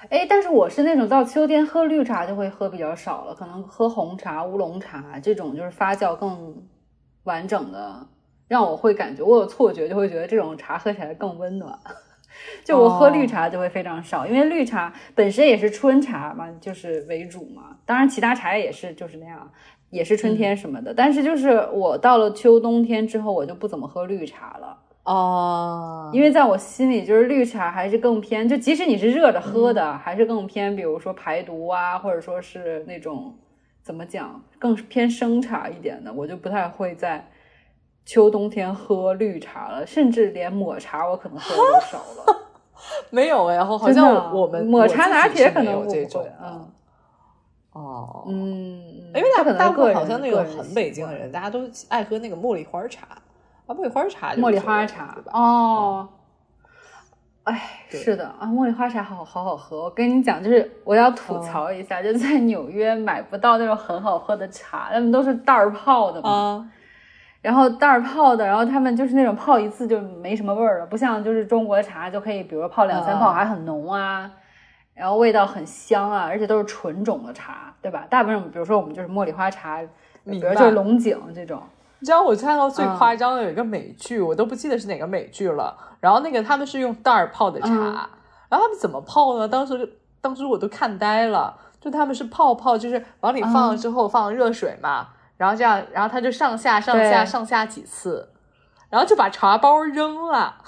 [0.08, 6.54] 哎，但是我是那种到秋天喝绿茶就会喝比较少了，可能喝红茶、乌龙茶这种就是发酵更
[7.24, 8.06] 完整的。
[8.48, 11.78] 让我会感觉我有错觉，就会觉得这种茶喝起来更温暖。
[12.64, 17.76] 就我喝绿茶就会非常少，因为绿茶本身也是春茶嘛，就是为主嘛。
[17.84, 19.50] 当然其他茶叶也是就是那样，
[19.90, 20.94] 也是春天什么的。
[20.94, 24.78] 但是就是我到了秋冬天之后，我就不怎么喝绿茶了。
[25.04, 33.34] 哦，因为在我心里，就是绿茶还是更偏，就即使你是热着喝的，还是更偏，比如说排毒啊，或者说是那种
[33.82, 37.26] 怎么讲，更偏生茶一点的，我就不太会在
[38.08, 42.36] 秋冬天喝绿茶了，甚至连抹茶我可能喝的都少了。
[43.12, 46.66] 没有哎，好真的像我们抹茶拿铁可能有这种，嗯
[47.72, 53.06] 哦，嗯，因为大它可能大部分个好像那个很北京的人，大家都爱喝那个茉莉花茶
[53.66, 55.14] 啊，茉莉花茶茉莉花茶？
[55.30, 56.08] 哦。
[57.44, 59.84] 哎，是的啊，茉莉花茶好好好喝。
[59.84, 66.30] 我跟你讲，就是我要吐嗯槽一下，就在纽约买不到那种很好喝的茶，他们都是袋儿泡的嘛。
[66.30, 66.70] 啊，
[67.40, 74.30] 然后袋儿泡的，然后他们就是那种泡一次就没什么味儿了，不像就是中国茶就可以，比如说泡两三泡嗯还很浓啊，
[74.94, 78.04] 然后味道很香啊，而且都是纯种的茶，对吧？
[78.10, 79.80] 大部分比如说我们就是茉莉花茶，
[80.24, 81.62] 比如就是龙井这种，
[82.00, 85.76] 你知道我看到最嗯夸张的有一个美剧，我都不记得是哪个美剧了。
[86.00, 87.94] 然后那个他们是用袋儿泡的茶，嗯
[88.48, 89.46] 然后他们怎么泡呢？
[89.46, 95.08] 当时当时我都看呆了，就他们是泡泡，就是往里放了之后放热水嘛，
[95.38, 98.28] 然后这样，然后他就上下上下上下几次，
[98.90, 100.58] 然后就把茶包扔了，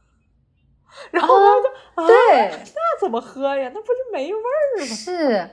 [1.12, 3.70] 然后他就、啊，对，那怎么喝呀？
[3.72, 4.84] 那不是没味儿吗？
[4.94, 5.50] 是。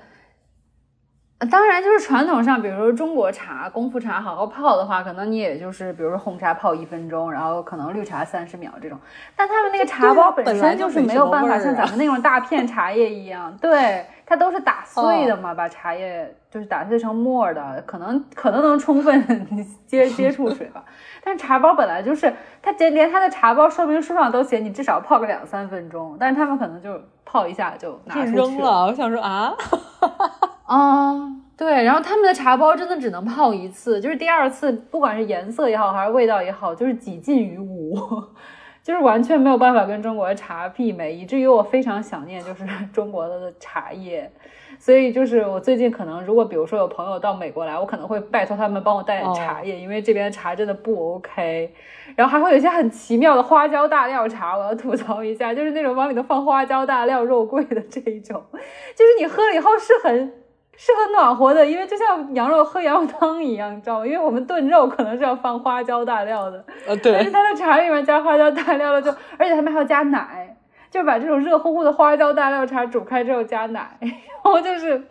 [1.40, 8.98] 呃当然，就是传统上，比如说中国茶、功夫茶，好好泡的话，可能你也就是，比如说红茶泡一分钟，然后可能绿茶三十秒这种。
[9.36, 19.48] 但他们那个茶包本身就是没有办法像咱们那种大片茶叶一样，对，它都是打碎的嘛，把茶叶就是打碎成沫的，可能可能能充分
[19.86, 20.84] 接接触水吧。
[21.24, 22.34] 但是茶包本来就是，
[22.64, 27.00] 它连连它的茶包说明书上都写你至少泡个两三分钟，但是他们可能就
[27.30, 28.86] 泡一下就拿就出去扔了。
[28.86, 29.54] 我想说啊，
[30.64, 37.94] 啊，对，然后他们的茶包真的只能泡一次，就是第二次，不管是颜色也好，还是味道也好，就是几近于无，
[38.82, 44.32] 就是完全没有办法跟中国的茶媲美，以至于我非常想念就是中国的茶叶。
[44.80, 51.74] 所以就是我最近可能，如果比如说有朋友到美国来，我可能会拜托他们帮我带点茶叶，因为这边的茶真的不 OK。
[52.16, 58.42] 然后还会有一些很奇妙的花椒大料茶，我要吐槽一下，就是那种往里头放花椒大料、肉桂的这一种，
[58.96, 60.34] 就是你喝了以后是很
[60.76, 64.06] 是很暖和的，因为就像羊肉喝羊肉汤一样，你知道吗？
[64.06, 70.47] 因为我们炖肉可能是要放花椒大料的，呃，但对是，它的茶里面加花椒大料了就，而且他们还要加奶，
[70.90, 74.12] 就把这种热乎乎的花椒大料茶煮开之后加奶，然
[74.44, 75.02] 后就是，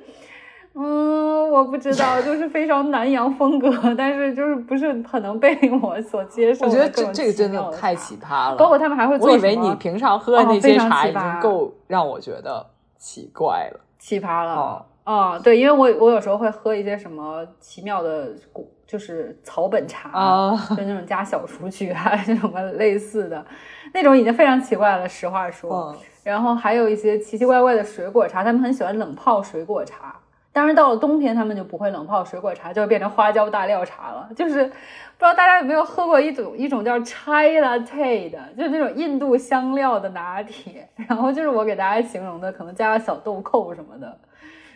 [0.74, 8.56] 嗯，我不知道，就是非常南洋风格，但是就是不是很能被我所接受我觉得这这个真的的太奇葩了。
[8.56, 12.66] 包括他们还会做我以为你平常喝的那些茶已经够让我觉得
[12.98, 13.80] 奇怪了。
[13.98, 14.54] 奇葩了。
[14.54, 23.44] 哦啊、对，因为我我有时候会喝一些什么奇妙的果，就是草本茶，啊就那种加小雏菊啊，这种的类似的，
[23.92, 25.08] 那种已经非常奇怪了。
[25.08, 30.14] 实话说，嗯，然后还有一些奇奇怪怪的水果茶，他们很喜欢冷泡水果茶。
[30.52, 34.26] 当然，到了冬天，他们就不会冷泡水果茶，就会变成花椒大料茶了。
[34.34, 34.72] 就是不知
[35.18, 40.88] 道大家有没有喝过一种一种叫 chai latte 的，就是那种印度香料的拿铁。
[40.96, 44.18] 然后就是我给大家形容的，可能加了小豆蔻什么的，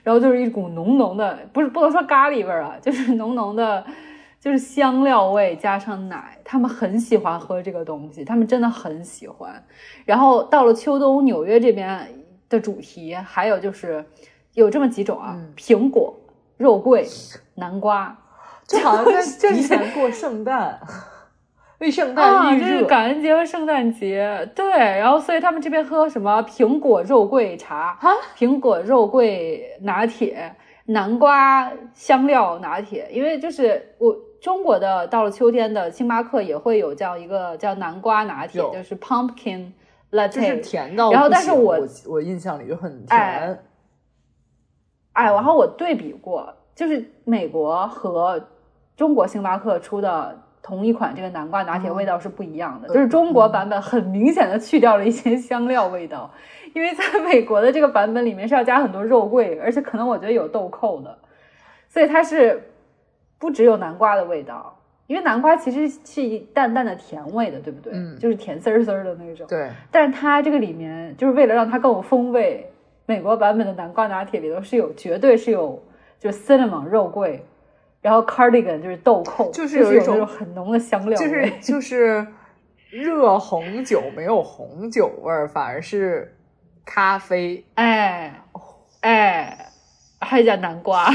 [0.02, 3.84] 然后就是一股浓浓的，不是不能说咖喱味儿啊，就是浓浓的，
[4.40, 9.62] 就是香料味加上奶，他们很喜欢喝这个东西，他们真的很喜欢。
[10.04, 12.08] 然后到了秋冬，纽约这边
[12.48, 14.04] 的主题还有就是
[14.54, 16.14] 有这么几种啊，嗯苹果、
[16.56, 17.06] 肉桂、
[17.54, 18.16] 南瓜，
[18.66, 20.80] 就好像在 就是提前过圣诞，
[21.80, 22.68] 为圣啊，诞预热。
[22.68, 30.54] 就是感恩节和圣诞节，对，然后所以他们这边喝什么苹果肉桂茶啊，苹果肉桂拿铁、
[30.86, 39.72] 南瓜香料拿铁，因为就是我中国的到了秋天的星巴克也会有这样一个叫南瓜拿铁，就是 pumpkin
[40.10, 43.64] latte，就是甜到不行，然后但是我我我印象里就很哎甜，
[45.12, 48.48] 哎，然后我对比过，就是美国和
[48.96, 56.30] 中国星巴克出的同一款这个南瓜拿铁嗯味道是不一样的，就是中国版本很明显的去掉了一些香料味道，
[56.74, 61.18] 因为在美国的这个版本里面是要加很多肉桂，而且可能我觉得有豆蔻的，
[61.88, 62.62] 所以它是
[63.38, 64.76] 不只有南瓜的味道。
[65.06, 67.92] 因为南瓜其实是一淡淡的甜味的，对不对？
[67.92, 69.44] 嗯就是甜丝儿丝儿的那种。
[69.48, 72.70] 对，但是它这个里面就是为了让它更有风味，
[73.06, 75.82] 美国版本的南瓜拿铁里头是有绝对是有
[76.20, 77.44] 就是 cinnamon 肉桂，
[78.00, 82.26] 然后 cardigan 就是豆蔻，就是有一种种很浓的香料就，是 就是
[82.90, 86.36] 热红酒没有红酒味儿，反而是
[86.84, 87.64] 咖啡。
[87.74, 88.40] 哎
[89.00, 89.70] 哎，
[90.20, 91.08] 还加南瓜，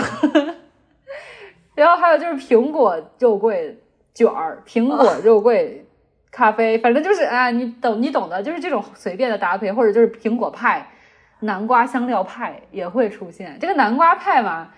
[1.75, 3.77] 然后还有就是苹果肉桂
[4.13, 5.85] 卷儿，苹果肉桂
[6.31, 10.87] 咖啡，反正就是啊，你懂你懂的，就是这种随便的搭配，或者就是苹果派、
[11.41, 13.57] 南瓜香料派也会出现。
[13.59, 14.71] 这个南瓜派嘛，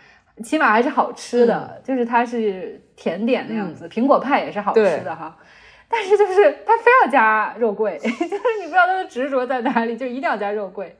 [0.43, 3.88] 起码还是好吃的，就是它是甜点那样子。
[3.89, 5.38] 苹果派也是好吃的哈，
[5.89, 8.15] 但是就是它非要加肉桂， 就是
[8.61, 10.95] 你不知道它的执着在哪里，就一定要加肉桂。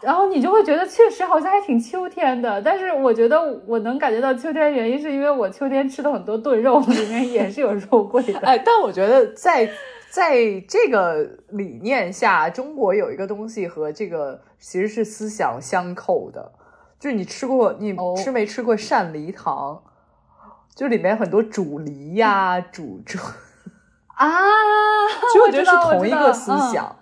[0.00, 8.40] 然后你就会觉得确实好像还挺秋天的，但是我觉得我能感觉到秋天原因是因为我秋天吃的很多炖肉里面也是有肉桂的。
[8.42, 9.70] 哎，但我觉得在
[10.10, 10.34] 在
[10.66, 16.50] 这个理念下，中国有一个东西和这个其实是思想相扣的，
[17.02, 19.82] 就是你吃过你吃没吃过鳝梨糖？
[20.72, 23.18] 就里面很多煮梨呀、煮粥
[24.14, 24.28] 啊，
[25.32, 26.94] 其实我觉得是同一个思想。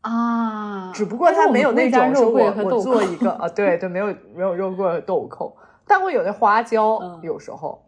[0.00, 5.56] 啊，只不过它没有那种说我我做一个啊，对对，没有没有肉桂和豆蔻，
[5.86, 7.86] 但会有那花椒，有时候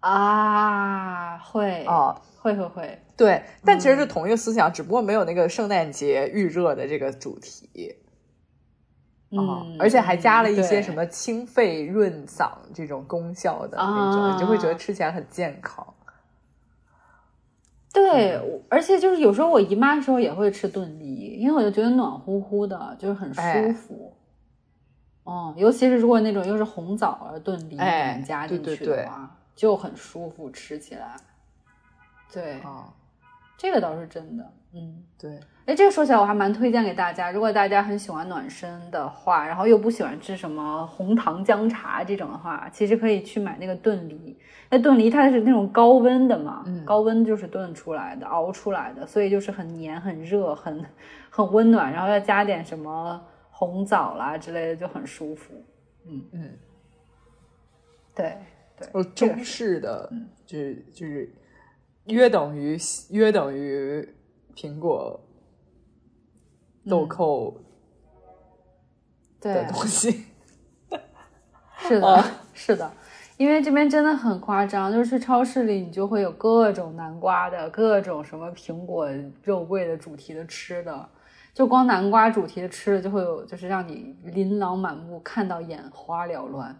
[0.00, 7.94] 啊会啊会会会，对，但其实是同一个思想，只不过没有那个圣诞节预热的这个主题，
[9.32, 15.86] 嗯，而且还加了一些什么清肺润嗓这种功效的那种，你就会觉得吃起来很健康。
[17.94, 24.14] 对，而且就是有时候我姨妈的时候也会吃炖梨，因为我就觉得暖乎乎的，就是很舒服。
[25.24, 27.76] 哦，尤其是如果那种又是红枣儿炖梨
[28.24, 31.16] 加进去的话，就很舒服，吃起来。
[32.32, 32.60] 对，
[33.56, 34.52] 这个倒是真的。
[34.72, 35.38] 嗯，对。
[35.64, 44.36] 哎，这个说起来我还蛮推荐给大家，如果大家很喜欢暖身的话，然后又不喜欢吃什么红糖姜茶这种的话，其实可以去买那个炖梨。
[44.68, 50.84] 那炖梨它是那种高温的嘛，高温就是炖出来的、熬出来的，所以就是很黏、很热、很
[51.30, 55.54] 很温暖，然后要加点什么红枣啦之类的，就很舒服。
[56.08, 56.50] 嗯嗯，
[58.16, 58.36] 对
[58.76, 60.10] 对，中式的
[60.44, 61.32] 就是就是
[62.06, 62.76] 约等于
[63.10, 64.08] 约等于
[64.56, 65.20] 苹果。
[66.88, 67.54] 豆蔻
[69.40, 70.24] 的东西，
[71.78, 72.90] 是的，是的，
[73.36, 79.08] 因为这边真的很夸张，就是去超市里，你就会有各种南瓜的，各种什么苹果、
[79.42, 81.08] 肉桂的主题的吃的，
[81.54, 86.76] 就光南瓜主题的吃的就会有，就是让你琳琅满目，看到眼花缭乱。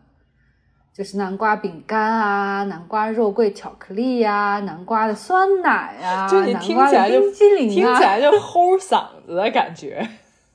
[0.92, 10.06] 就是南瓜饼干啊，南瓜肉桂巧克力呀，南瓜的酸奶啊，就你听起来就听起来就齁嗓子的感觉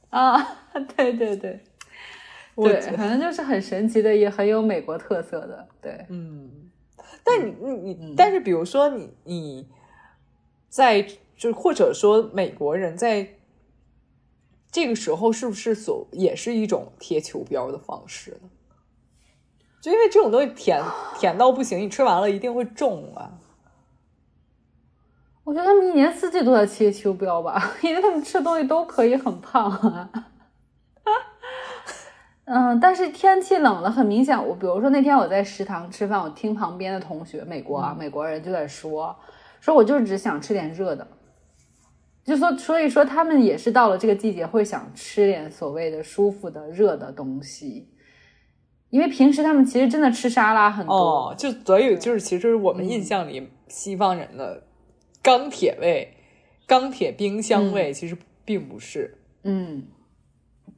[0.10, 0.38] 啊！
[0.96, 1.60] 对对对，
[2.56, 5.68] 对，反正就是很神奇的，也很有美国特色的。
[5.82, 6.52] 对，嗯。
[7.24, 9.68] 但你你你，但是比如说你你
[10.70, 13.28] 在就或者说美国人在
[14.72, 18.50] 这个时候是不是所也是一种贴球标的方式呢？
[19.82, 20.82] 就因为这种东西甜
[21.18, 23.32] 甜到不行，你吃完了一定会重啊。
[25.44, 30.10] 我觉得他们一年四季都在切秋膘吧， 因为他们吃东西都可以很胖啊。
[32.50, 39.16] 嗯，但是天气冷了，很明显，我比如说那天我在食堂吃饭，我听旁边的同学，美国啊，美国人就在说，
[39.60, 41.06] 说我就只想吃点热的，
[42.24, 47.90] 就说所以说他们也是到了这个季节会想吃点所谓的舒服的热的东西。
[48.90, 54.64] 因为平时他们其实真的吃沙拉很多，就所以就是其实我们印象里西方人的
[55.22, 56.16] 钢铁味、
[56.66, 59.18] 钢铁冰箱味其实并不是。
[59.44, 59.84] 嗯，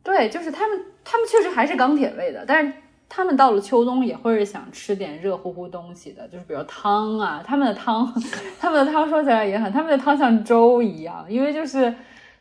[0.04, 2.74] 对，就是他们他们确实还是钢铁味的，但是
[3.08, 8.12] 他们到了秋冬也会是想吃点热乎乎东西的，就是比如汤啊，他们的汤，
[8.60, 11.94] 他们的汤说起来也很，他们的汤像粥一样，因为就是。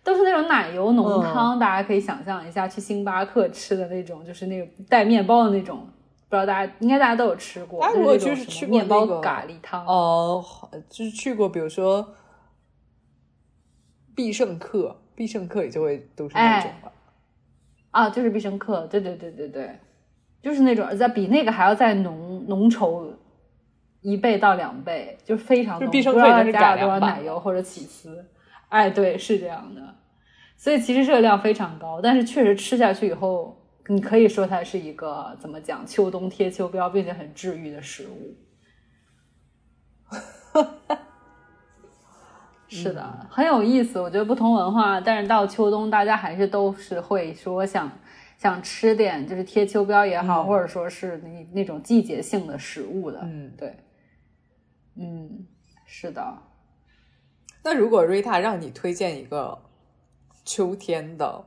[0.04, 5.86] 都是那种奶油浓汤，大家可以想象一下，去星巴克吃的那种，就是那个带面包的那种，
[6.28, 7.86] 不知道大家应该大家都有吃过。
[7.94, 10.42] 如果就是去过面包咖喱汤，哦，
[10.88, 12.14] 就是去过，比如说
[14.14, 16.92] 必胜客，必胜客也就会都是那种吧。
[17.90, 19.78] 啊，就是必胜客，对对对对对，
[20.42, 23.10] 就是那种在比那个还要再浓浓稠
[24.00, 28.24] 一倍到两倍，就非常浓，必胜客已经是加了多少奶油或者起司。
[28.68, 29.94] 哎，对，是这样的，
[30.56, 33.56] 所以其实热量非常高，但是确实吃下去以后，
[33.86, 38.36] 你可以说它是一个怎么讲，秋冬贴秋膘，并且很治愈的食物。
[42.70, 43.98] 是的，很有意思。
[43.98, 47.90] 我觉得不同文化，但是到秋冬，大家还是都是会说想
[48.36, 53.20] 想吃点，就是贴秋膘也好，或者说是那那种季节性的食物的。
[53.22, 53.74] 嗯，对，
[54.96, 55.46] 嗯，
[55.86, 56.42] 是的。
[57.62, 59.62] 那如果瑞塔让你推荐一个
[60.44, 61.44] 秋天的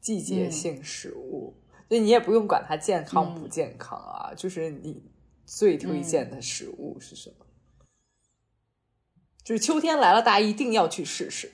[0.00, 1.54] 季节性食物，
[1.88, 5.02] 就你也不用管它健康不健康啊，就是你
[5.44, 7.46] 最推荐的食物是什么？
[9.44, 11.52] 就是秋天来了，大家一定要去试试。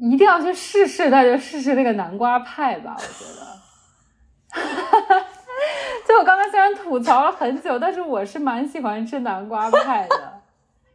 [0.00, 2.96] 一定要去试试，那就试试那个南瓜派吧。
[2.96, 5.26] 我觉得，
[6.08, 10.31] 就我刚刚虽然吐槽了很久，但是我是蛮喜欢吃南瓜派的，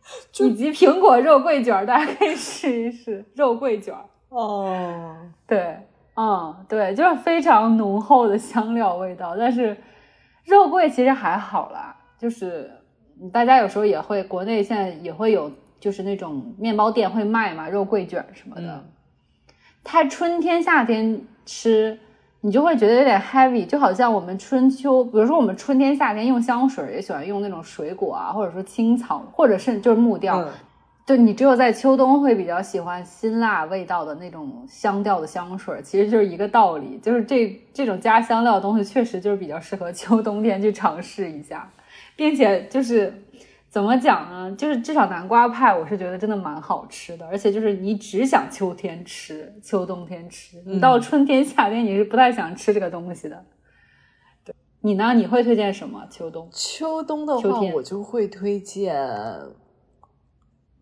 [0.40, 3.94] 以及苹果肉桂卷，大家可以试一试肉桂卷。
[4.30, 5.78] 哦，对，
[6.16, 9.76] 嗯，对，就是非常浓厚的香料味道，但是
[10.46, 12.72] 肉桂其实还好啦，就是
[13.32, 15.52] 大家有时候也会，国内现在也会有。
[15.80, 18.84] 就是那种面包店会卖嘛，肉桂卷什么的。
[19.84, 22.00] 它春天夏天吃，
[22.48, 30.48] 你就会觉得有点 heavy，就好像我们春秋，比如说我们春天夏天用香水，也喜欢用那种水果啊，或者说青草，或者是就是木调。
[31.06, 36.98] 就你只有在秋冬会比较喜欢辛辣味道的那种香调的香水，其实就是一个道理。
[37.04, 41.70] 就是这这种加香料的东西，确实就是比较适合秋冬天去尝试一下，
[42.16, 43.14] 并且就是。
[43.78, 44.52] 怎么讲呢？
[44.56, 53.46] 就是至少南瓜派，我是觉得真的蛮好吃的，而且就是你只想秋天吃，秋冬天吃，你到春天夏天你是不太想吃这个东西的。
[54.44, 55.14] 对你呢？
[55.14, 56.04] 你会推荐什么？
[56.10, 56.50] 秋冬？
[56.52, 59.00] 秋冬的话，我就会推荐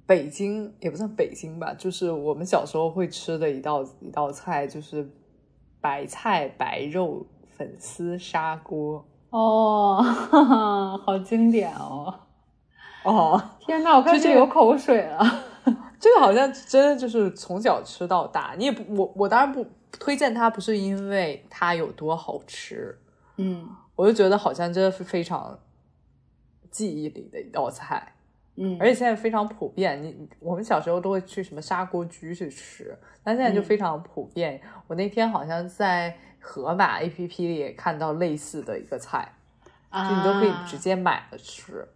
[0.08, 5.06] 北京，也不算北京吧，就是我们小时候会吃的一道一道菜，就是
[5.82, 7.28] 白菜白肉
[7.58, 9.06] 粉丝砂锅。
[9.32, 10.02] 哦，
[11.06, 12.22] 好经典哦。
[13.06, 13.96] 哦，天哪！
[13.96, 15.24] 我开始流口水了。
[16.00, 18.56] 这个好像真的就是从小吃到大。
[18.58, 22.98] 你也不，我我当然不推荐它，不是因为它有多好吃。
[23.38, 25.58] 嗯，我就觉得好像真的是非常
[26.72, 28.14] 记忆里的一道菜。
[28.56, 30.02] 嗯，而且现在非常普遍。
[30.02, 34.60] 你我们小时候都会去什么砂锅居去吃，但现在就非常普遍。
[34.88, 39.34] 我那天好像在盒马 APP 里也看到类似的一个菜，
[39.92, 41.88] 就你都可以直接买了吃。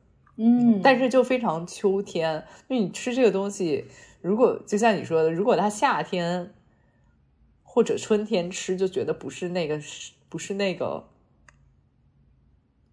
[0.42, 3.86] 嗯，但是就非常秋天，因为你吃这个东西，
[4.22, 6.54] 如果就像你说的，如果它夏天
[7.62, 11.10] 或者春天吃，就觉得不是那个是不是那个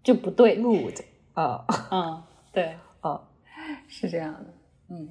[0.03, 1.01] 就不对 mood
[1.35, 2.23] 啊， 嗯，
[2.53, 3.21] 对，啊，
[3.87, 4.53] 是这样的，
[4.89, 5.09] 嗯，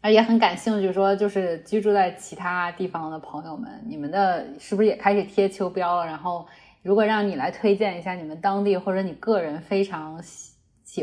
[0.00, 6.04] 啊，也很感兴趣，说就是居住在其他地方的朋友们，你们的是不是也开始贴秋膘了？
[6.04, 6.44] 然后，
[6.82, 10.20] 如果让你来推荐一下你们当地或者你个人非常。
[10.20, 10.51] 喜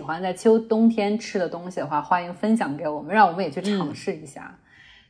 [0.02, 4.60] 欢在秋冬天吃的东西的话，欢迎分享给我们，让我们也去尝试一下。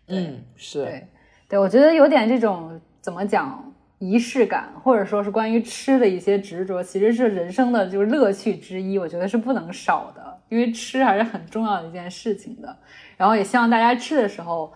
[0.07, 1.07] 嗯，是对，
[1.49, 12.77] 对我觉得有点这种怎么讲仪式感，或者说是关于吃的一些执着，其实是人生的就是乐趣之一，我觉得是不能少的，因为吃还是很重要的一件事情的。
[13.17, 14.71] 然后也希望大家吃的时候。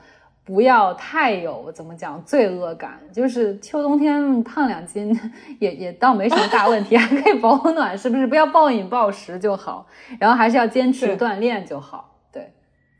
[0.45, 5.17] 不要太有怎么讲罪恶感，就是秋冬天胖两斤
[5.59, 8.27] 也也倒没什么大问题，还可以保暖，是不是？
[8.27, 9.87] 不要暴饮暴食就好，
[10.19, 12.19] 然后还是要坚持锻炼就好。
[12.31, 12.53] 对，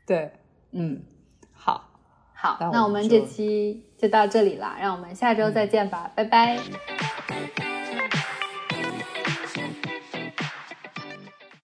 [0.06, 0.32] 对，
[0.72, 1.02] 嗯，
[1.52, 1.90] 好，
[2.34, 6.58] 好，那我们这期就到这里了，让我们下周再见吧，拜拜。